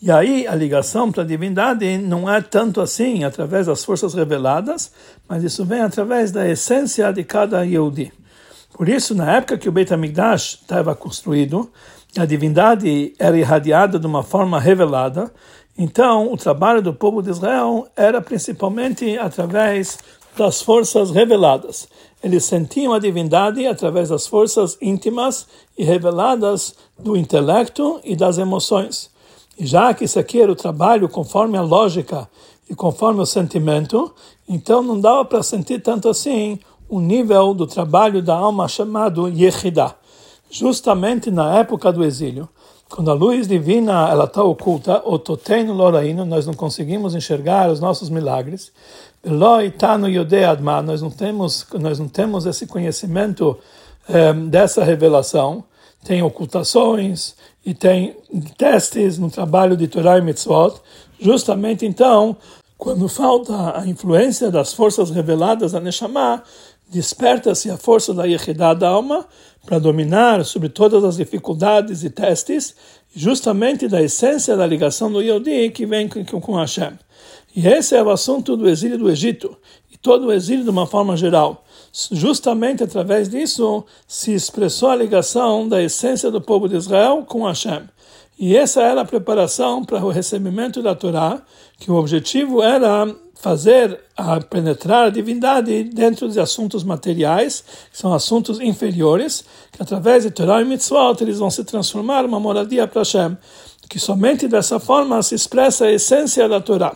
E 0.00 0.10
aí 0.10 0.46
a 0.46 0.54
ligação 0.54 1.12
para 1.12 1.22
a 1.22 1.26
divindade 1.26 1.98
não 1.98 2.28
é 2.28 2.40
tanto 2.40 2.80
assim 2.80 3.22
através 3.22 3.66
das 3.66 3.84
forças 3.84 4.14
reveladas, 4.14 4.90
mas 5.28 5.44
isso 5.44 5.62
vem 5.62 5.82
através 5.82 6.32
da 6.32 6.48
essência 6.48 7.12
de 7.12 7.22
cada 7.22 7.62
Yehudi. 7.66 8.10
Por 8.72 8.88
isso, 8.88 9.14
na 9.14 9.36
época 9.36 9.58
que 9.58 9.68
o 9.68 9.72
Beit 9.72 9.92
HaMikdash 9.92 10.60
estava 10.62 10.94
construído, 10.94 11.70
a 12.16 12.24
divindade 12.24 13.12
era 13.18 13.36
irradiada 13.36 13.98
de 13.98 14.06
uma 14.06 14.22
forma 14.22 14.58
revelada, 14.58 15.30
então 15.76 16.32
o 16.32 16.36
trabalho 16.36 16.80
do 16.80 16.94
povo 16.94 17.22
de 17.22 17.28
Israel 17.28 17.86
era 17.94 18.22
principalmente 18.22 19.18
através 19.18 19.98
das 20.36 20.62
forças 20.62 21.10
reveladas. 21.10 21.88
Eles 22.22 22.44
sentiam 22.44 22.92
a 22.92 22.98
divindade 22.98 23.66
através 23.66 24.10
das 24.10 24.26
forças 24.26 24.76
íntimas 24.80 25.46
e 25.76 25.84
reveladas 25.84 26.74
do 26.98 27.16
intelecto 27.16 28.00
e 28.04 28.14
das 28.14 28.38
emoções. 28.38 29.10
E 29.58 29.66
já 29.66 29.92
que 29.94 30.04
isso 30.04 30.18
aqui 30.18 30.40
era 30.40 30.52
o 30.52 30.56
trabalho 30.56 31.08
conforme 31.08 31.56
a 31.56 31.62
lógica 31.62 32.28
e 32.68 32.74
conforme 32.74 33.20
o 33.20 33.26
sentimento, 33.26 34.12
então 34.48 34.82
não 34.82 35.00
dava 35.00 35.24
para 35.24 35.42
sentir 35.42 35.82
tanto 35.82 36.08
assim 36.08 36.58
o 36.88 37.00
nível 37.00 37.54
do 37.54 37.66
trabalho 37.66 38.22
da 38.22 38.34
alma 38.34 38.68
chamado 38.68 39.28
Yehidah. 39.28 39.94
Justamente 40.50 41.30
na 41.30 41.56
época 41.56 41.92
do 41.92 42.04
exílio, 42.04 42.48
quando 42.90 43.10
a 43.10 43.14
luz 43.14 43.46
divina 43.46 44.08
ela 44.08 44.24
está 44.24 44.42
oculta, 44.42 45.00
o 45.04 45.18
toteino 45.18 45.72
loraino, 45.72 46.24
nós 46.24 46.44
não 46.44 46.54
conseguimos 46.54 47.14
enxergar 47.14 47.70
os 47.70 47.78
nossos 47.78 48.10
milagres. 48.10 48.72
Nós 49.24 49.72
não 51.00 51.10
temos, 51.10 51.66
nós 51.74 51.98
não 51.98 52.08
temos 52.08 52.46
esse 52.46 52.66
conhecimento 52.66 53.56
eh, 54.08 54.32
dessa 54.32 54.82
revelação. 54.82 55.62
Tem 56.04 56.22
ocultações 56.22 57.34
e 57.64 57.72
tem 57.74 58.16
testes 58.58 59.18
no 59.18 59.30
trabalho 59.30 59.76
de 59.76 59.86
Torah 59.86 60.18
e 60.18 60.22
Mitzvot. 60.22 60.80
Justamente 61.20 61.86
então, 61.86 62.36
quando 62.76 63.06
falta 63.08 63.78
a 63.78 63.86
influência 63.86 64.50
das 64.50 64.72
forças 64.72 65.10
reveladas 65.10 65.72
da 65.72 65.80
Neshama, 65.80 66.42
desperta-se 66.90 67.70
a 67.70 67.76
força 67.76 68.12
da 68.12 68.24
Yehidah 68.24 68.74
da 68.74 68.88
alma 68.88 69.26
para 69.64 69.78
dominar 69.78 70.44
sobre 70.44 70.68
todas 70.68 71.04
as 71.04 71.16
dificuldades 71.16 72.02
e 72.02 72.10
testes, 72.10 72.74
justamente 73.14 73.86
da 73.86 74.02
essência 74.02 74.56
da 74.56 74.66
ligação 74.66 75.10
do 75.10 75.22
Yodi 75.22 75.70
que 75.70 75.86
vem 75.86 76.08
com 76.08 76.56
Hashem. 76.56 76.98
E 77.54 77.66
esse 77.66 77.94
é 77.94 78.02
o 78.02 78.10
assunto 78.10 78.56
do 78.56 78.68
exílio 78.68 78.98
do 78.98 79.10
Egito, 79.10 79.56
e 79.90 79.96
todo 79.96 80.26
o 80.26 80.32
exílio 80.32 80.64
de 80.64 80.70
uma 80.70 80.86
forma 80.86 81.16
geral. 81.16 81.64
Justamente 82.12 82.82
através 82.82 83.28
disso 83.28 83.84
se 84.06 84.32
expressou 84.32 84.90
a 84.90 84.96
ligação 84.96 85.68
da 85.68 85.82
essência 85.82 86.30
do 86.30 86.40
povo 86.40 86.68
de 86.68 86.76
Israel 86.76 87.24
com 87.26 87.46
Hashem. 87.46 87.82
E 88.38 88.56
essa 88.56 88.82
era 88.82 89.02
a 89.02 89.04
preparação 89.04 89.84
para 89.84 90.04
o 90.04 90.10
recebimento 90.10 90.82
da 90.82 90.94
Torá, 90.94 91.42
que 91.78 91.90
o 91.90 91.96
objetivo 91.96 92.62
era 92.62 93.06
fazer 93.40 93.98
a 94.14 94.38
penetrar 94.38 95.06
a 95.06 95.10
divindade 95.10 95.84
dentro 95.84 96.28
de 96.28 96.38
assuntos 96.38 96.84
materiais, 96.84 97.64
que 97.90 97.98
são 97.98 98.12
assuntos 98.12 98.60
inferiores, 98.60 99.44
que 99.72 99.82
através 99.82 100.24
de 100.24 100.30
Torah 100.30 100.60
e 100.60 100.64
Mitzvot 100.64 101.16
eles 101.22 101.38
vão 101.38 101.50
se 101.50 101.64
transformar 101.64 102.24
uma 102.26 102.38
moradia 102.38 102.86
para 102.86 103.00
Hashem, 103.00 103.36
que 103.88 103.98
somente 103.98 104.46
dessa 104.46 104.78
forma 104.78 105.22
se 105.22 105.34
expressa 105.34 105.86
a 105.86 105.92
essência 105.92 106.46
da 106.48 106.60
Torá. 106.60 106.94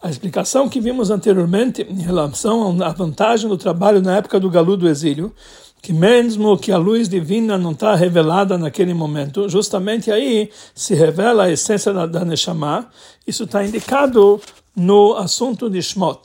A 0.00 0.08
explicação 0.08 0.68
que 0.68 0.80
vimos 0.80 1.10
anteriormente 1.10 1.82
em 1.82 2.00
relação 2.00 2.82
à 2.82 2.88
vantagem 2.90 3.48
do 3.48 3.58
trabalho 3.58 4.00
na 4.00 4.16
época 4.16 4.40
do 4.40 4.48
Galu 4.48 4.76
do 4.76 4.88
exílio, 4.88 5.34
que 5.80 5.92
mesmo 5.92 6.58
que 6.58 6.72
a 6.72 6.76
luz 6.76 7.08
divina 7.08 7.56
não 7.56 7.72
está 7.72 7.94
revelada 7.94 8.58
naquele 8.58 8.92
momento, 8.92 9.48
justamente 9.48 10.10
aí 10.10 10.50
se 10.74 10.94
revela 10.94 11.44
a 11.44 11.50
essência 11.50 11.92
da, 11.92 12.06
da 12.06 12.24
Neshama, 12.24 12.88
isso 13.26 13.44
está 13.44 13.64
indicado 13.64 14.40
no 14.74 15.14
assunto 15.14 15.70
de 15.70 15.80
Shmot. 15.82 16.20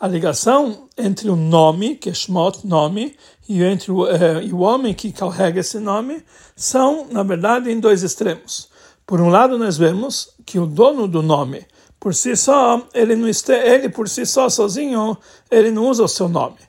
A 0.00 0.06
ligação 0.06 0.88
entre 0.96 1.28
o 1.28 1.36
nome, 1.36 1.96
que 1.96 2.10
é 2.10 2.14
Shmot, 2.14 2.66
nome, 2.66 3.16
e 3.48 3.62
entre 3.62 3.90
o, 3.90 4.06
eh, 4.06 4.44
e 4.44 4.52
o 4.52 4.60
homem 4.60 4.94
que 4.94 5.10
carrega 5.10 5.60
esse 5.60 5.78
nome, 5.80 6.22
são, 6.54 7.06
na 7.10 7.22
verdade, 7.22 7.70
em 7.70 7.80
dois 7.80 8.02
extremos. 8.02 8.68
Por 9.06 9.20
um 9.20 9.28
lado, 9.28 9.58
nós 9.58 9.78
vemos 9.78 10.30
que 10.44 10.58
o 10.58 10.66
dono 10.66 11.08
do 11.08 11.22
nome, 11.22 11.66
por 11.98 12.14
si 12.14 12.36
só, 12.36 12.86
ele, 12.92 13.16
não 13.16 13.26
este, 13.26 13.52
ele 13.52 13.88
por 13.88 14.08
si 14.08 14.26
só, 14.26 14.48
sozinho, 14.48 15.16
ele 15.50 15.70
não 15.70 15.88
usa 15.88 16.04
o 16.04 16.08
seu 16.08 16.28
nome. 16.28 16.67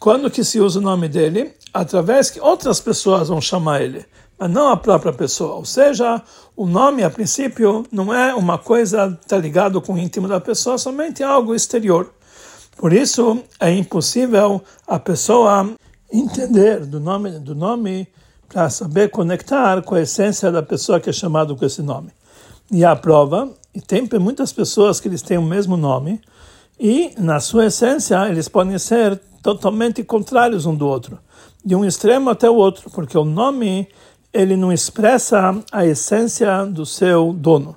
Quando 0.00 0.30
que 0.30 0.42
se 0.42 0.58
usa 0.58 0.80
o 0.80 0.82
nome 0.82 1.08
dele? 1.08 1.54
Através 1.72 2.30
que 2.30 2.40
outras 2.40 2.80
pessoas 2.80 3.28
vão 3.28 3.40
chamar 3.40 3.82
ele 3.82 4.04
mas 4.40 4.50
não 4.50 4.70
a 4.70 4.76
própria 4.76 5.12
pessoa. 5.12 5.56
Ou 5.56 5.66
seja, 5.66 6.22
o 6.56 6.66
nome, 6.66 7.04
a 7.04 7.10
princípio, 7.10 7.84
não 7.92 8.12
é 8.12 8.34
uma 8.34 8.56
coisa 8.56 9.18
tá 9.28 9.36
ligado 9.36 9.82
com 9.82 9.92
o 9.92 9.98
íntimo 9.98 10.26
da 10.26 10.40
pessoa, 10.40 10.78
somente 10.78 11.22
algo 11.22 11.54
exterior. 11.54 12.10
Por 12.78 12.90
isso, 12.94 13.44
é 13.60 13.70
impossível 13.70 14.62
a 14.88 14.98
pessoa 14.98 15.68
entender 16.10 16.86
do 16.86 16.98
nome 16.98 17.32
do 17.38 17.54
nome 17.54 18.08
para 18.48 18.70
saber 18.70 19.10
conectar 19.10 19.82
com 19.82 19.94
a 19.94 20.00
essência 20.00 20.50
da 20.50 20.62
pessoa 20.62 20.98
que 20.98 21.10
é 21.10 21.12
chamado 21.12 21.54
com 21.54 21.66
esse 21.66 21.82
nome. 21.82 22.10
E 22.72 22.82
a 22.82 22.96
prova, 22.96 23.52
e 23.74 23.80
tem 23.80 24.08
muitas 24.18 24.52
pessoas 24.52 24.98
que 24.98 25.06
eles 25.06 25.20
têm 25.20 25.36
o 25.36 25.42
mesmo 25.42 25.76
nome, 25.76 26.20
e 26.78 27.12
na 27.18 27.40
sua 27.40 27.66
essência 27.66 28.26
eles 28.26 28.48
podem 28.48 28.78
ser 28.78 29.20
totalmente 29.42 30.02
contrários 30.04 30.66
um 30.66 30.74
do 30.74 30.86
outro, 30.86 31.18
de 31.64 31.74
um 31.74 31.84
extremo 31.84 32.30
até 32.30 32.48
o 32.48 32.54
outro, 32.54 32.90
porque 32.90 33.16
o 33.16 33.24
nome 33.24 33.88
ele 34.32 34.56
não 34.56 34.72
expressa 34.72 35.58
a 35.72 35.84
essência 35.84 36.64
do 36.64 36.86
seu 36.86 37.32
dono, 37.32 37.76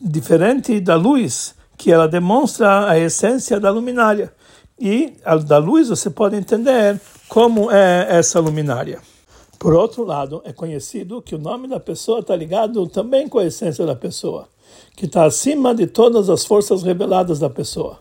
diferente 0.00 0.78
da 0.80 0.94
luz, 0.94 1.54
que 1.76 1.90
ela 1.90 2.06
demonstra 2.06 2.88
a 2.88 2.98
essência 2.98 3.58
da 3.58 3.70
luminária. 3.70 4.32
E 4.78 5.14
da 5.46 5.58
luz 5.58 5.88
você 5.88 6.08
pode 6.08 6.36
entender 6.36 7.00
como 7.28 7.70
é 7.70 8.06
essa 8.08 8.40
luminária. 8.40 9.00
Por 9.58 9.74
outro 9.74 10.04
lado, 10.04 10.40
é 10.44 10.54
conhecido 10.54 11.20
que 11.20 11.34
o 11.34 11.38
nome 11.38 11.68
da 11.68 11.78
pessoa 11.78 12.20
está 12.20 12.34
ligado 12.34 12.86
também 12.86 13.28
com 13.28 13.38
a 13.38 13.44
essência 13.44 13.84
da 13.84 13.94
pessoa, 13.94 14.48
que 14.96 15.04
está 15.04 15.24
acima 15.24 15.74
de 15.74 15.86
todas 15.86 16.30
as 16.30 16.46
forças 16.46 16.82
reveladas 16.82 17.38
da 17.38 17.50
pessoa. 17.50 17.98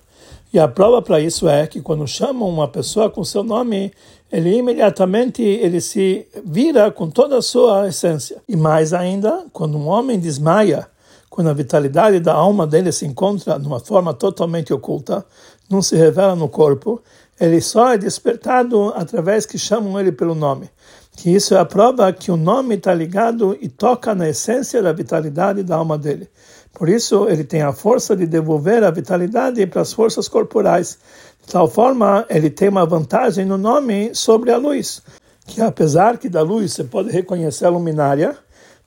E 0.52 0.58
a 0.58 0.68
prova 0.68 1.02
para 1.02 1.20
isso 1.20 1.48
é 1.48 1.68
que 1.68 1.80
quando 1.80 2.08
chamam 2.08 2.50
uma 2.50 2.68
pessoa 2.68 3.10
com 3.10 3.24
seu 3.24 3.44
nome, 3.44 3.92
ele 4.32 4.58
imediatamente 4.58 5.44
ele 5.44 5.80
se 5.80 6.28
vira 6.44 6.90
com 6.90 7.08
toda 7.08 7.38
a 7.38 7.42
sua 7.42 7.88
essência. 7.88 8.42
E 8.48 8.56
mais 8.56 8.92
ainda, 8.92 9.46
quando 9.54 9.78
um 9.78 9.88
homem 9.88 10.20
desmaia, 10.20 10.88
quando 11.30 11.52
a 11.52 11.54
vitalidade 11.54 12.20
da 12.20 12.34
alma 12.34 12.66
dele 12.66 12.92
se 12.92 13.06
encontra 13.06 13.60
de 13.60 13.68
uma 13.68 13.80
forma 13.80 14.12
totalmente 14.12 14.74
oculta, 14.74 15.24
não 15.70 15.84
se 15.84 15.96
revela 15.96 16.36
no 16.36 16.50
corpo, 16.50 17.00
ele 17.40 17.62
só 17.62 17.94
é 17.94 17.98
despertado 17.98 18.92
através 18.96 19.46
que 19.46 19.58
chamam 19.58 20.00
ele 20.00 20.12
pelo 20.12 20.34
nome. 20.34 20.70
Que 21.16 21.30
isso 21.30 21.54
é 21.54 21.60
a 21.60 21.66
prova 21.66 22.12
que 22.12 22.32
o 22.32 22.38
nome 22.38 22.76
está 22.76 22.94
ligado 22.94 23.56
e 23.62 23.70
toca 23.70 24.16
na 24.16 24.28
essência 24.30 24.82
da 24.82 24.92
vitalidade 24.92 25.64
da 25.64 25.76
alma 25.76 25.98
dele. 25.98 26.28
Por 26.74 26.88
isso, 26.88 27.28
ele 27.28 27.44
tem 27.44 27.62
a 27.62 27.74
força 27.74 28.16
de 28.16 28.26
devolver 28.26 28.84
a 28.84 28.92
vitalidade 28.92 29.66
para 29.68 29.82
as 29.82 29.92
forças 29.92 30.28
corporais. 30.28 30.98
De 31.46 31.52
tal 31.52 31.68
forma, 31.68 32.26
ele 32.30 32.50
tem 32.50 32.70
uma 32.70 32.86
vantagem 32.86 33.46
no 33.46 33.58
nome 33.58 34.12
sobre 34.14 34.52
a 34.52 34.58
luz, 34.58 35.02
que 35.46 35.62
apesar 35.62 36.18
que 36.18 36.30
da 36.30 36.42
luz 36.42 36.74
você 36.74 36.84
pode 36.84 37.10
reconhecer 37.10 37.66
a 37.66 37.70
luminária, 37.70 38.38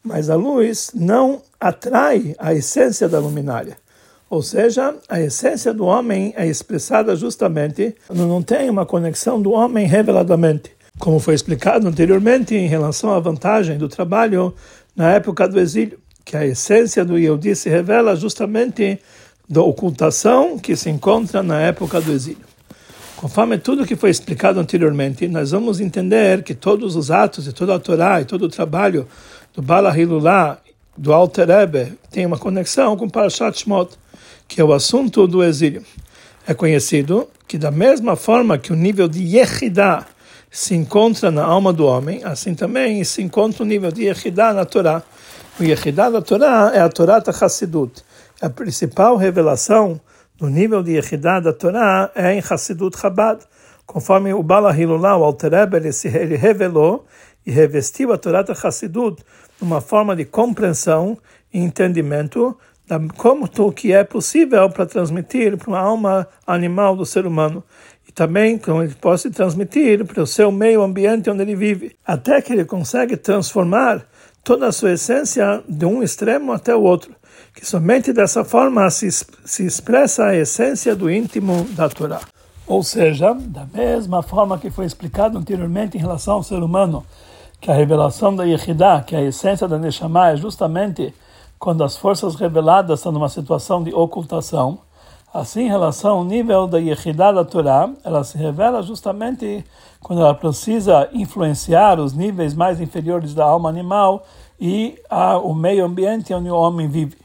mas 0.02 0.30
a 0.30 0.36
luz 0.36 0.90
não 0.94 1.42
atrai 1.60 2.34
a 2.38 2.54
essência 2.54 3.08
da 3.08 3.18
luminária. 3.18 3.76
Ou 4.28 4.42
seja, 4.42 4.94
a 5.08 5.20
essência 5.20 5.74
do 5.74 5.84
homem 5.84 6.32
é 6.36 6.46
expressada 6.46 7.14
justamente 7.14 7.94
quando 8.06 8.26
não 8.26 8.42
tem 8.42 8.70
uma 8.70 8.86
conexão 8.86 9.40
do 9.40 9.52
homem 9.52 9.86
reveladamente. 9.86 10.72
Como 10.98 11.20
foi 11.20 11.34
explicado 11.34 11.86
anteriormente 11.86 12.54
em 12.54 12.66
relação 12.66 13.10
à 13.10 13.20
vantagem 13.20 13.76
do 13.76 13.88
trabalho 13.88 14.54
na 14.96 15.10
época 15.10 15.46
do 15.46 15.60
exílio 15.60 15.98
que 16.24 16.36
a 16.36 16.46
essência 16.46 17.04
do 17.04 17.18
Yehudi 17.18 17.54
se 17.54 17.68
revela 17.68 18.14
justamente 18.16 18.98
da 19.48 19.62
ocultação 19.62 20.58
que 20.58 20.76
se 20.76 20.88
encontra 20.88 21.42
na 21.42 21.60
época 21.60 22.00
do 22.00 22.12
exílio. 22.12 22.52
Conforme 23.16 23.56
tudo 23.58 23.86
que 23.86 23.94
foi 23.94 24.10
explicado 24.10 24.58
anteriormente, 24.58 25.28
nós 25.28 25.52
vamos 25.52 25.78
entender 25.78 26.42
que 26.42 26.54
todos 26.54 26.96
os 26.96 27.10
atos 27.10 27.46
e 27.46 27.52
toda 27.52 27.74
a 27.74 27.78
Torá 27.78 28.20
e 28.20 28.24
todo 28.24 28.46
o 28.46 28.48
trabalho 28.48 29.06
do 29.54 29.62
Bala 29.62 29.96
Hilulá, 29.96 30.58
do 30.96 31.12
Alter 31.12 31.46
Rebbe, 31.46 31.92
tem 32.10 32.26
uma 32.26 32.38
conexão 32.38 32.96
com 32.96 33.08
Parashat 33.08 33.60
Shmot, 33.60 33.96
que 34.48 34.60
é 34.60 34.64
o 34.64 34.72
assunto 34.72 35.26
do 35.26 35.42
exílio. 35.44 35.84
É 36.46 36.52
conhecido 36.52 37.28
que 37.46 37.56
da 37.56 37.70
mesma 37.70 38.16
forma 38.16 38.58
que 38.58 38.72
o 38.72 38.76
nível 38.76 39.06
de 39.06 39.22
Yehidah 39.22 40.06
se 40.50 40.74
encontra 40.74 41.30
na 41.30 41.44
alma 41.44 41.72
do 41.72 41.86
homem, 41.86 42.22
assim 42.24 42.54
também 42.54 43.04
se 43.04 43.22
encontra 43.22 43.62
o 43.62 43.66
nível 43.66 43.92
de 43.92 44.02
Yehidah 44.02 44.52
na 44.52 44.64
Torá. 44.64 45.02
O 45.60 45.62
Yehidah 45.62 46.10
da 46.10 46.22
Torá 46.22 46.72
é 46.74 46.80
a 46.80 46.88
Torá 46.88 47.18
da 47.18 47.30
Hassidut. 47.30 48.02
A 48.40 48.48
principal 48.48 49.16
revelação 49.16 50.00
do 50.38 50.48
nível 50.48 50.82
de 50.82 50.92
Yehidah 50.92 51.40
da 51.40 51.52
Torá 51.52 52.10
é 52.14 52.32
em 52.32 52.40
Hassidut 52.40 52.98
Chabad, 52.98 53.42
conforme 53.84 54.32
o 54.32 54.42
Bala 54.42 54.74
Hilullah, 54.74 55.18
o 55.18 55.24
Alter 55.24 55.52
ele, 55.74 55.92
se, 55.92 56.08
ele 56.08 56.36
revelou 56.36 57.04
e 57.44 57.50
revestiu 57.50 58.14
a 58.14 58.18
Torá 58.18 58.40
da 58.40 58.54
Hassidut 58.54 59.22
numa 59.60 59.82
forma 59.82 60.16
de 60.16 60.24
compreensão 60.24 61.18
e 61.52 61.58
entendimento 61.60 62.56
da, 62.88 62.98
como 63.18 63.44
o 63.44 63.72
que 63.72 63.92
é 63.92 64.02
possível 64.04 64.70
para 64.70 64.86
transmitir 64.86 65.58
para 65.58 65.68
uma 65.68 65.78
alma 65.78 66.26
animal 66.46 66.96
do 66.96 67.04
ser 67.04 67.26
humano. 67.26 67.62
E 68.08 68.10
também 68.10 68.56
como 68.56 68.82
ele 68.82 68.94
pode 68.94 69.28
transmitir 69.28 70.02
para 70.06 70.22
o 70.22 70.26
seu 70.26 70.50
meio 70.50 70.82
ambiente 70.82 71.28
onde 71.28 71.42
ele 71.42 71.54
vive, 71.54 71.94
até 72.06 72.40
que 72.40 72.54
ele 72.54 72.64
consegue 72.64 73.18
transformar 73.18 74.02
toda 74.44 74.66
a 74.66 74.72
sua 74.72 74.92
essência 74.92 75.62
de 75.68 75.86
um 75.86 76.02
extremo 76.02 76.52
até 76.52 76.74
o 76.74 76.82
outro, 76.82 77.14
que 77.54 77.66
somente 77.66 78.12
dessa 78.12 78.44
forma 78.44 78.88
se, 78.90 79.10
se 79.10 79.64
expressa 79.64 80.26
a 80.26 80.36
essência 80.36 80.96
do 80.96 81.10
íntimo 81.10 81.64
da 81.70 81.88
Torá. 81.88 82.20
Ou 82.66 82.82
seja, 82.82 83.34
da 83.34 83.66
mesma 83.66 84.22
forma 84.22 84.58
que 84.58 84.70
foi 84.70 84.86
explicado 84.86 85.38
anteriormente 85.38 85.96
em 85.96 86.00
relação 86.00 86.34
ao 86.34 86.42
ser 86.42 86.62
humano, 86.62 87.04
que 87.60 87.70
a 87.70 87.74
revelação 87.74 88.34
da 88.34 88.44
Yehidah, 88.44 89.02
que 89.02 89.14
é 89.14 89.18
a 89.18 89.22
essência 89.22 89.68
da 89.68 89.78
Neshama, 89.78 90.30
é 90.30 90.36
justamente 90.36 91.14
quando 91.58 91.84
as 91.84 91.96
forças 91.96 92.34
reveladas 92.34 92.98
estão 92.98 93.12
numa 93.12 93.28
situação 93.28 93.84
de 93.84 93.94
ocultação, 93.94 94.80
assim 95.32 95.62
em 95.62 95.68
relação 95.68 96.18
ao 96.18 96.24
nível 96.24 96.66
da 96.66 96.78
Yehidah 96.78 97.32
da 97.32 97.44
Torá, 97.44 97.90
ela 98.04 98.22
se 98.22 98.36
revela 98.36 98.82
justamente 98.82 99.64
quando 100.00 100.20
ela 100.20 100.34
precisa 100.34 101.08
influenciar 101.12 101.98
os 101.98 102.12
níveis 102.12 102.54
mais 102.54 102.80
inferiores 102.80 103.34
da 103.34 103.44
alma 103.44 103.68
animal 103.68 104.24
e 104.60 105.00
a, 105.08 105.38
o 105.38 105.54
meio 105.54 105.84
ambiente 105.84 106.34
onde 106.34 106.50
o 106.50 106.56
homem 106.56 106.88
vive. 106.88 107.16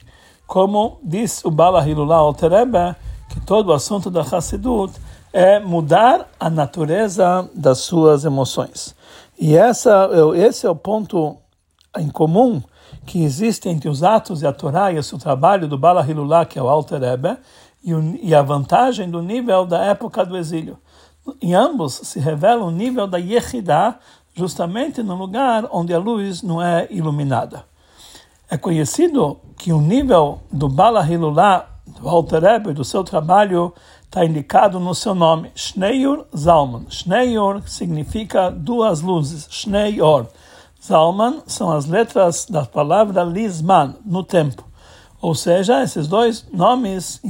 Como 0.45 0.99
diz 1.03 1.43
o 1.43 1.51
Bala 1.51 1.87
Hilullah 1.87 2.17
al 2.17 2.33
que 2.33 3.41
todo 3.45 3.69
o 3.69 3.73
assunto 3.73 4.09
da 4.09 4.21
Hassidut 4.21 4.93
é 5.33 5.59
mudar 5.59 6.29
a 6.39 6.49
natureza 6.49 7.49
das 7.53 7.79
suas 7.79 8.23
emoções. 8.23 8.95
E 9.37 9.55
essa, 9.55 10.09
esse 10.35 10.65
é 10.65 10.69
o 10.69 10.75
ponto 10.75 11.35
em 11.97 12.09
comum 12.09 12.61
que 13.05 13.23
existe 13.23 13.69
entre 13.69 13.89
os 13.89 14.03
atos 14.03 14.41
e 14.41 14.47
a 14.47 14.53
Torá 14.53 14.91
e 14.91 14.99
o 14.99 15.17
trabalho 15.17 15.67
do 15.67 15.77
Bala 15.77 16.05
Hilullah, 16.07 16.45
que 16.45 16.57
é 16.57 16.61
o 16.61 16.69
Alter 17.93 17.99
Rebbe, 17.99 18.19
e, 18.21 18.35
a 18.35 18.41
vantagem 18.41 19.09
do 19.09 19.21
nível 19.21 19.65
da 19.65 19.83
época 19.83 20.25
do 20.25 20.37
exílio. 20.37 20.77
Em 21.41 21.53
ambos 21.53 21.93
se 22.03 22.19
revela 22.19 22.63
o 22.63 22.71
nível 22.71 23.07
da 23.07 23.17
Yehidah, 23.17 23.99
justamente 24.33 25.03
no 25.03 25.15
lugar 25.15 25.67
onde 25.71 25.93
a 25.93 25.99
luz 25.99 26.41
não 26.41 26.61
é 26.61 26.87
iluminada. 26.89 27.65
É 28.49 28.57
conhecido 28.57 29.39
que 29.57 29.73
o 29.73 29.81
nível 29.81 30.39
do 30.51 30.69
Bala 30.69 31.05
Hilullah, 31.05 31.67
do 31.85 32.07
Alter 32.07 32.41
Rebbe, 32.41 32.73
do 32.73 32.85
seu 32.85 33.03
trabalho, 33.03 33.73
está 34.03 34.23
indicado 34.23 34.79
no 34.79 34.95
seu 34.95 35.13
nome, 35.13 35.51
Shneur 35.53 36.25
Zalman. 36.35 36.85
Shneur 36.89 37.61
significa 37.67 38.49
duas 38.49 39.01
luzes, 39.01 39.47
Shneur. 39.49 40.27
Zalman 40.81 41.41
são 41.45 41.71
as 41.71 41.85
letras 41.85 42.45
da 42.45 42.63
palavra 42.65 43.23
Lisman, 43.23 43.95
no 44.05 44.23
tempo. 44.23 44.63
Ou 45.21 45.35
seja, 45.35 45.83
esses 45.83 46.07
dois 46.07 46.45
nomes 46.53 47.21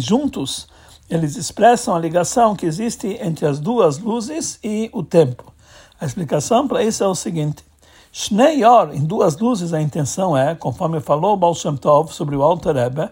juntos, 0.00 0.66
eles 1.10 1.36
expressam 1.36 1.94
a 1.94 1.98
ligação 1.98 2.56
que 2.56 2.64
existe 2.64 3.18
entre 3.20 3.46
as 3.46 3.60
duas 3.60 3.98
luzes 3.98 4.58
e 4.64 4.88
o 4.92 5.02
tempo. 5.02 5.52
A 6.00 6.06
explicação 6.06 6.66
para 6.66 6.82
isso 6.82 7.04
é 7.04 7.06
o 7.06 7.14
seguinte: 7.14 7.62
Shneur, 8.10 8.94
em 8.94 9.04
duas 9.04 9.38
luzes, 9.38 9.72
a 9.72 9.80
intenção 9.80 10.36
é, 10.36 10.54
conforme 10.54 11.00
falou 11.00 11.36
Baal 11.36 11.54
Shem 11.54 11.76
Tov 11.76 12.12
sobre 12.12 12.34
o 12.34 12.42
Alter 12.42 12.74
Rebbe, 12.74 13.08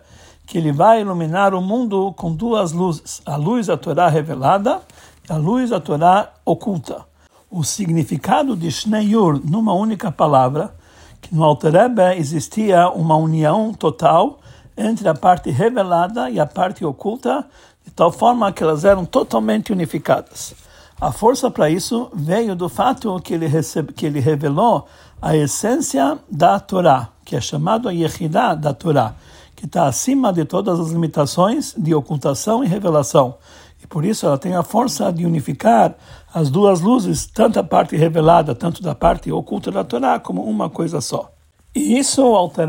que 0.46 0.58
ele 0.58 0.72
vai 0.72 1.00
iluminar 1.02 1.54
o 1.54 1.60
mundo 1.60 2.12
com 2.16 2.34
duas 2.34 2.72
luzes: 2.72 3.22
a 3.24 3.36
luz 3.36 3.68
da 3.68 3.76
Torá 3.76 4.08
revelada 4.08 4.80
e 5.28 5.32
a 5.32 5.36
luz 5.36 5.70
da 5.70 5.78
Torá 5.78 6.32
oculta. 6.44 7.04
O 7.50 7.62
significado 7.62 8.56
de 8.56 8.70
Shneyur 8.70 9.40
numa 9.44 9.72
única 9.72 10.10
palavra, 10.10 10.74
que 11.20 11.34
no 11.34 11.44
Alter 11.44 11.72
Rebbe 11.72 12.18
existia 12.18 12.90
uma 12.90 13.16
união 13.16 13.72
total 13.72 14.39
entre 14.80 15.08
a 15.08 15.14
parte 15.14 15.50
revelada 15.50 16.30
e 16.30 16.40
a 16.40 16.46
parte 16.46 16.84
oculta, 16.84 17.46
de 17.84 17.90
tal 17.90 18.10
forma 18.10 18.52
que 18.52 18.62
elas 18.62 18.84
eram 18.84 19.04
totalmente 19.04 19.72
unificadas. 19.72 20.54
A 21.00 21.12
força 21.12 21.50
para 21.50 21.70
isso 21.70 22.10
veio 22.12 22.54
do 22.54 22.68
fato 22.68 23.18
que 23.20 23.34
ele, 23.34 23.46
recebe, 23.46 23.92
que 23.92 24.06
ele 24.06 24.20
revelou 24.20 24.86
a 25.20 25.36
essência 25.36 26.18
da 26.30 26.58
Torá, 26.58 27.08
que 27.24 27.36
é 27.36 27.40
chamado 27.40 27.88
a 27.88 27.92
Yehidah 27.92 28.54
da 28.54 28.74
Torá 28.74 29.14
que 29.60 29.66
está 29.66 29.86
acima 29.86 30.32
de 30.32 30.46
todas 30.46 30.80
as 30.80 30.88
limitações 30.88 31.74
de 31.76 31.94
ocultação 31.94 32.64
e 32.64 32.66
revelação. 32.66 33.34
E 33.82 33.86
por 33.86 34.06
isso 34.06 34.24
ela 34.24 34.38
tem 34.38 34.54
a 34.54 34.62
força 34.62 35.12
de 35.12 35.26
unificar 35.26 35.94
as 36.32 36.48
duas 36.48 36.80
luzes, 36.80 37.26
tanto 37.26 37.60
a 37.60 37.62
parte 37.62 37.94
revelada, 37.94 38.54
tanto 38.54 38.82
da 38.82 38.94
parte 38.94 39.30
oculta 39.30 39.70
da 39.70 39.84
Torá, 39.84 40.18
como 40.18 40.42
uma 40.42 40.70
coisa 40.70 41.02
só. 41.02 41.30
E 41.74 41.98
isso 41.98 42.24
o 42.24 42.34
Alter 42.34 42.68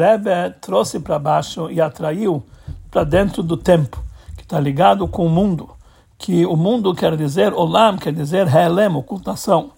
trouxe 0.61 0.99
para 0.99 1.17
baixo 1.17 1.71
e 1.71 1.81
atraiu 1.81 2.43
para 2.91 3.03
dentro 3.03 3.41
do 3.41 3.57
tempo, 3.57 4.03
que 4.37 4.43
está 4.43 4.59
ligado 4.59 5.07
com 5.07 5.25
o 5.25 5.29
mundo. 5.29 5.71
Que 6.19 6.45
o 6.45 6.55
mundo 6.55 6.93
quer 6.93 7.17
dizer 7.17 7.51
Olam, 7.51 7.97
quer 7.97 8.13
dizer 8.13 8.47
Helem, 8.47 8.95
ocultação. 8.95 9.71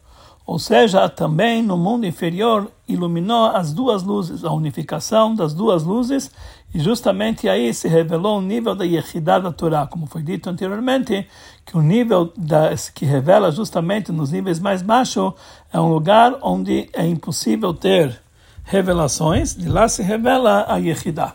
Ou 0.45 0.59
seja, 0.59 1.07
também 1.07 1.63
no 1.63 1.77
mundo 1.77 2.05
inferior 2.05 2.69
iluminou 2.86 3.45
as 3.45 3.71
duas 3.71 4.03
luzes, 4.03 4.43
a 4.43 4.51
unificação 4.51 5.33
das 5.33 5.53
duas 5.53 5.86
luzes, 5.86 6.29
e 6.75 6.79
justamente 6.79 7.47
aí 7.47 7.73
se 7.73 7.88
revelou 7.88 8.39
o 8.39 8.41
nível 8.41 8.75
da 8.75 8.83
Yehidah 8.83 9.39
da 9.39 9.53
Torá, 9.53 9.88
como 9.88 10.05
foi 10.05 10.21
dito 10.21 10.49
anteriormente, 10.49 11.25
que 11.65 11.77
o 11.77 11.81
nível 11.81 12.33
da, 12.36 12.71
que 12.93 13.05
revela 13.05 13.51
justamente 13.51 14.12
nos 14.12 14.31
níveis 14.31 14.59
mais 14.59 14.81
baixos 14.81 15.31
é 15.71 15.79
um 15.79 15.88
lugar 15.88 16.38
onde 16.41 16.89
é 16.91 17.07
impossível 17.07 17.73
ter 17.73 18.22
revelações, 18.63 19.56
de 19.56 19.67
lá 19.67 19.88
se 19.88 20.02
revela 20.02 20.65
a 20.67 20.78
Yehidah. 20.78 21.34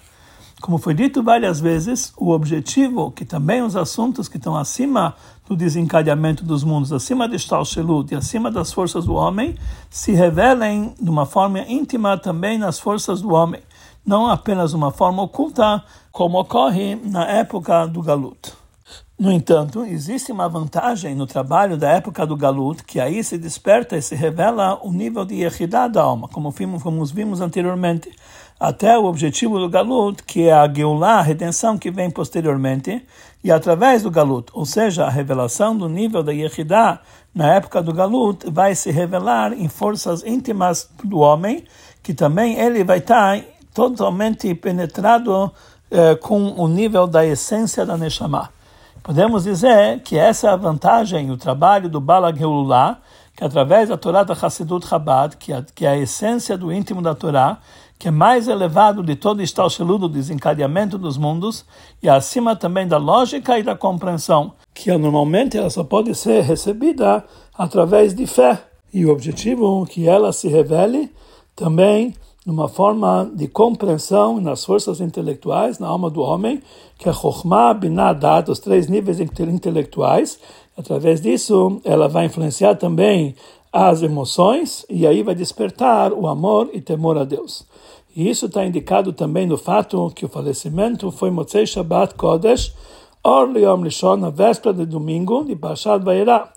Como 0.60 0.76
foi 0.76 0.92
dito 0.92 1.22
várias 1.22 1.60
vezes, 1.60 2.12
o 2.16 2.30
objetivo, 2.30 3.12
que 3.12 3.24
também 3.24 3.62
os 3.62 3.76
assuntos 3.76 4.28
que 4.28 4.38
estão 4.38 4.56
acima 4.56 5.14
do 5.48 5.54
desencadeamento 5.54 6.44
dos 6.44 6.64
mundos, 6.64 6.92
acima 6.92 7.28
de 7.28 7.36
Stalshelut 7.36 8.12
e 8.12 8.16
acima 8.16 8.50
das 8.50 8.72
forças 8.72 9.04
do 9.04 9.14
homem, 9.14 9.54
se 9.88 10.12
revelem 10.12 10.94
de 11.00 11.08
uma 11.08 11.24
forma 11.24 11.60
íntima 11.60 12.18
também 12.18 12.58
nas 12.58 12.78
forças 12.78 13.20
do 13.20 13.32
homem, 13.32 13.62
não 14.04 14.26
apenas 14.26 14.72
uma 14.72 14.90
forma 14.90 15.22
oculta, 15.22 15.84
como 16.10 16.40
ocorre 16.40 16.96
na 16.96 17.24
época 17.24 17.86
do 17.86 18.02
Galut. 18.02 18.57
No 19.18 19.32
entanto, 19.32 19.84
existe 19.84 20.30
uma 20.30 20.48
vantagem 20.48 21.12
no 21.12 21.26
trabalho 21.26 21.76
da 21.76 21.90
época 21.90 22.24
do 22.24 22.36
Galut, 22.36 22.84
que 22.84 23.00
aí 23.00 23.24
se 23.24 23.36
desperta 23.36 23.96
e 23.96 24.00
se 24.00 24.14
revela 24.14 24.78
o 24.80 24.92
nível 24.92 25.24
de 25.24 25.34
Yehidah 25.34 25.88
da 25.88 26.02
alma, 26.02 26.28
como 26.28 26.52
vimos, 26.52 26.84
como 26.84 27.04
vimos 27.04 27.40
anteriormente 27.40 28.12
até 28.60 28.96
o 28.96 29.06
objetivo 29.06 29.58
do 29.58 29.68
Galut, 29.68 30.22
que 30.22 30.42
é 30.42 30.52
a 30.52 30.72
Geulah, 30.72 31.18
a 31.18 31.22
redenção 31.22 31.76
que 31.76 31.90
vem 31.90 32.08
posteriormente, 32.08 33.04
e 33.42 33.50
através 33.50 34.04
do 34.04 34.10
Galut, 34.10 34.52
ou 34.52 34.64
seja, 34.64 35.06
a 35.06 35.10
revelação 35.10 35.76
do 35.76 35.88
nível 35.88 36.22
da 36.22 36.30
Yehidah 36.30 37.00
na 37.34 37.54
época 37.54 37.82
do 37.82 37.92
Galut, 37.92 38.48
vai 38.48 38.76
se 38.76 38.92
revelar 38.92 39.52
em 39.52 39.68
forças 39.68 40.22
íntimas 40.24 40.88
do 41.02 41.18
homem, 41.18 41.64
que 42.04 42.14
também 42.14 42.56
ele 42.56 42.84
vai 42.84 42.98
estar 42.98 43.42
totalmente 43.74 44.54
penetrado 44.54 45.50
eh, 45.90 46.14
com 46.14 46.52
o 46.52 46.68
nível 46.68 47.08
da 47.08 47.26
essência 47.26 47.84
da 47.84 47.96
Neshama. 47.96 48.56
Podemos 49.08 49.44
dizer 49.44 50.00
que 50.00 50.18
essa 50.18 50.48
é 50.48 50.50
a 50.50 50.56
vantagem, 50.56 51.30
o 51.30 51.36
trabalho 51.38 51.88
do 51.88 51.98
Bala 51.98 52.30
Geulah, 52.30 52.98
que 53.34 53.42
através 53.42 53.88
da 53.88 53.96
Torá 53.96 54.22
da 54.22 54.34
Hassidut 54.34 54.86
Chabad, 54.86 55.34
que 55.38 55.50
é, 55.50 55.64
que 55.74 55.86
é 55.86 55.88
a 55.88 55.96
essência 55.96 56.58
do 56.58 56.70
íntimo 56.70 57.00
da 57.00 57.14
Torá, 57.14 57.56
que 57.98 58.08
é 58.08 58.10
mais 58.10 58.48
elevado 58.48 59.02
de 59.02 59.16
todo 59.16 59.40
estalcheludo 59.40 60.08
do 60.08 60.12
desencadeamento 60.12 60.98
dos 60.98 61.16
mundos 61.16 61.64
e 62.02 62.08
acima 62.10 62.54
também 62.54 62.86
da 62.86 62.98
lógica 62.98 63.58
e 63.58 63.62
da 63.62 63.74
compreensão, 63.74 64.52
que 64.74 64.94
normalmente 64.94 65.56
ela 65.56 65.70
só 65.70 65.82
pode 65.82 66.14
ser 66.14 66.42
recebida 66.42 67.24
através 67.56 68.12
de 68.12 68.26
fé. 68.26 68.62
E 68.92 69.06
o 69.06 69.10
objetivo 69.10 69.84
é 69.84 69.90
que 69.90 70.06
ela 70.06 70.34
se 70.34 70.48
revele 70.48 71.10
também 71.56 72.12
numa 72.48 72.66
forma 72.66 73.30
de 73.34 73.46
compreensão 73.46 74.40
nas 74.40 74.64
forças 74.64 75.02
intelectuais, 75.02 75.78
na 75.78 75.86
alma 75.86 76.08
do 76.08 76.22
homem, 76.22 76.62
que 76.96 77.06
é 77.06 77.12
Chokhmah, 77.12 77.74
Binah, 77.74 78.14
Dat, 78.14 78.50
os 78.50 78.58
três 78.58 78.88
níveis 78.88 79.20
intelectuais. 79.20 80.40
Através 80.74 81.20
disso, 81.20 81.78
ela 81.84 82.08
vai 82.08 82.24
influenciar 82.24 82.76
também 82.76 83.34
as 83.70 84.02
emoções 84.02 84.86
e 84.88 85.06
aí 85.06 85.22
vai 85.22 85.34
despertar 85.34 86.10
o 86.10 86.26
amor 86.26 86.70
e 86.72 86.80
temor 86.80 87.18
a 87.18 87.24
Deus. 87.24 87.66
E 88.16 88.30
isso 88.30 88.46
está 88.46 88.64
indicado 88.64 89.12
também 89.12 89.46
no 89.46 89.58
fato 89.58 90.10
que 90.16 90.24
o 90.24 90.28
falecimento 90.30 91.10
foi 91.10 91.30
Motzei 91.30 91.66
Shabbat 91.66 92.14
Kodesh, 92.14 92.74
Or 93.22 93.54
Yom 93.54 93.84
Lishon, 93.84 94.16
na 94.16 94.30
véspera 94.30 94.72
de 94.72 94.86
domingo 94.86 95.44
de 95.44 95.54
Parshat 95.54 96.02
Vairá. 96.02 96.50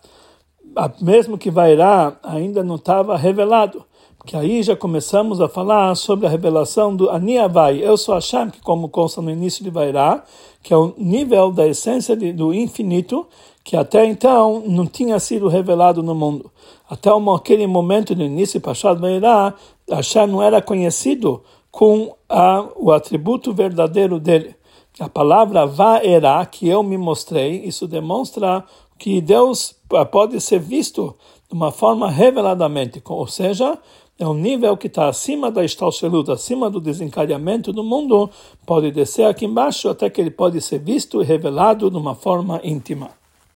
Mesmo 1.02 1.36
que 1.36 1.50
Vairá 1.50 2.16
ainda 2.22 2.64
não 2.64 2.76
estava 2.76 3.14
revelado, 3.14 3.84
que 4.24 4.36
aí 4.36 4.62
já 4.62 4.76
começamos 4.76 5.40
a 5.40 5.48
falar 5.48 5.94
sobre 5.96 6.26
a 6.26 6.30
revelação 6.30 6.94
do 6.94 7.10
Aniavai, 7.10 7.78
eu 7.82 7.96
sou 7.96 8.14
Hashem, 8.14 8.50
que 8.50 8.60
como 8.60 8.88
consta 8.88 9.20
no 9.20 9.30
início 9.30 9.64
de 9.64 9.70
Vairá, 9.70 10.22
que 10.62 10.72
é 10.72 10.76
o 10.76 10.94
nível 10.96 11.50
da 11.50 11.66
essência 11.66 12.16
de, 12.16 12.32
do 12.32 12.54
infinito, 12.54 13.26
que 13.64 13.76
até 13.76 14.04
então 14.06 14.62
não 14.66 14.86
tinha 14.86 15.18
sido 15.18 15.48
revelado 15.48 16.02
no 16.02 16.14
mundo. 16.14 16.50
Até 16.88 17.10
aquele 17.34 17.66
momento 17.66 18.14
no 18.14 18.22
início 18.22 18.60
de 18.60 18.64
Pashat 18.64 19.00
Vairá, 19.00 19.54
Hashem 19.90 20.28
não 20.28 20.42
era 20.42 20.62
conhecido 20.62 21.42
com 21.70 22.14
a, 22.28 22.64
o 22.76 22.92
atributo 22.92 23.52
verdadeiro 23.52 24.20
dele. 24.20 24.54
A 25.00 25.08
palavra 25.08 25.66
Vaerá, 25.66 26.44
que 26.46 26.68
eu 26.68 26.82
me 26.82 26.96
mostrei, 26.96 27.64
isso 27.64 27.88
demonstra 27.88 28.64
que 28.98 29.20
Deus 29.20 29.74
pode 30.12 30.40
ser 30.40 30.60
visto 30.60 31.16
de 31.48 31.54
uma 31.54 31.72
forma 31.72 32.08
reveladamente, 32.08 33.02
ou 33.04 33.26
seja, 33.26 33.76
é 34.18 34.26
um 34.26 34.34
nível 34.34 34.76
que 34.76 34.86
está 34.86 35.08
acima 35.08 35.50
da 35.50 35.64
estalchelut, 35.64 36.30
acima 36.30 36.70
do 36.70 36.80
desencadeamento 36.80 37.72
do 37.72 37.82
mundo, 37.82 38.30
pode 38.66 38.90
descer 38.90 39.26
aqui 39.26 39.46
embaixo 39.46 39.88
até 39.88 40.08
que 40.10 40.20
ele 40.20 40.30
pode 40.30 40.60
ser 40.60 40.78
visto 40.78 41.20
e 41.20 41.24
revelado 41.24 41.90
de 41.90 41.96
uma 41.96 42.14
forma 42.14 42.60
íntima. 42.62 43.21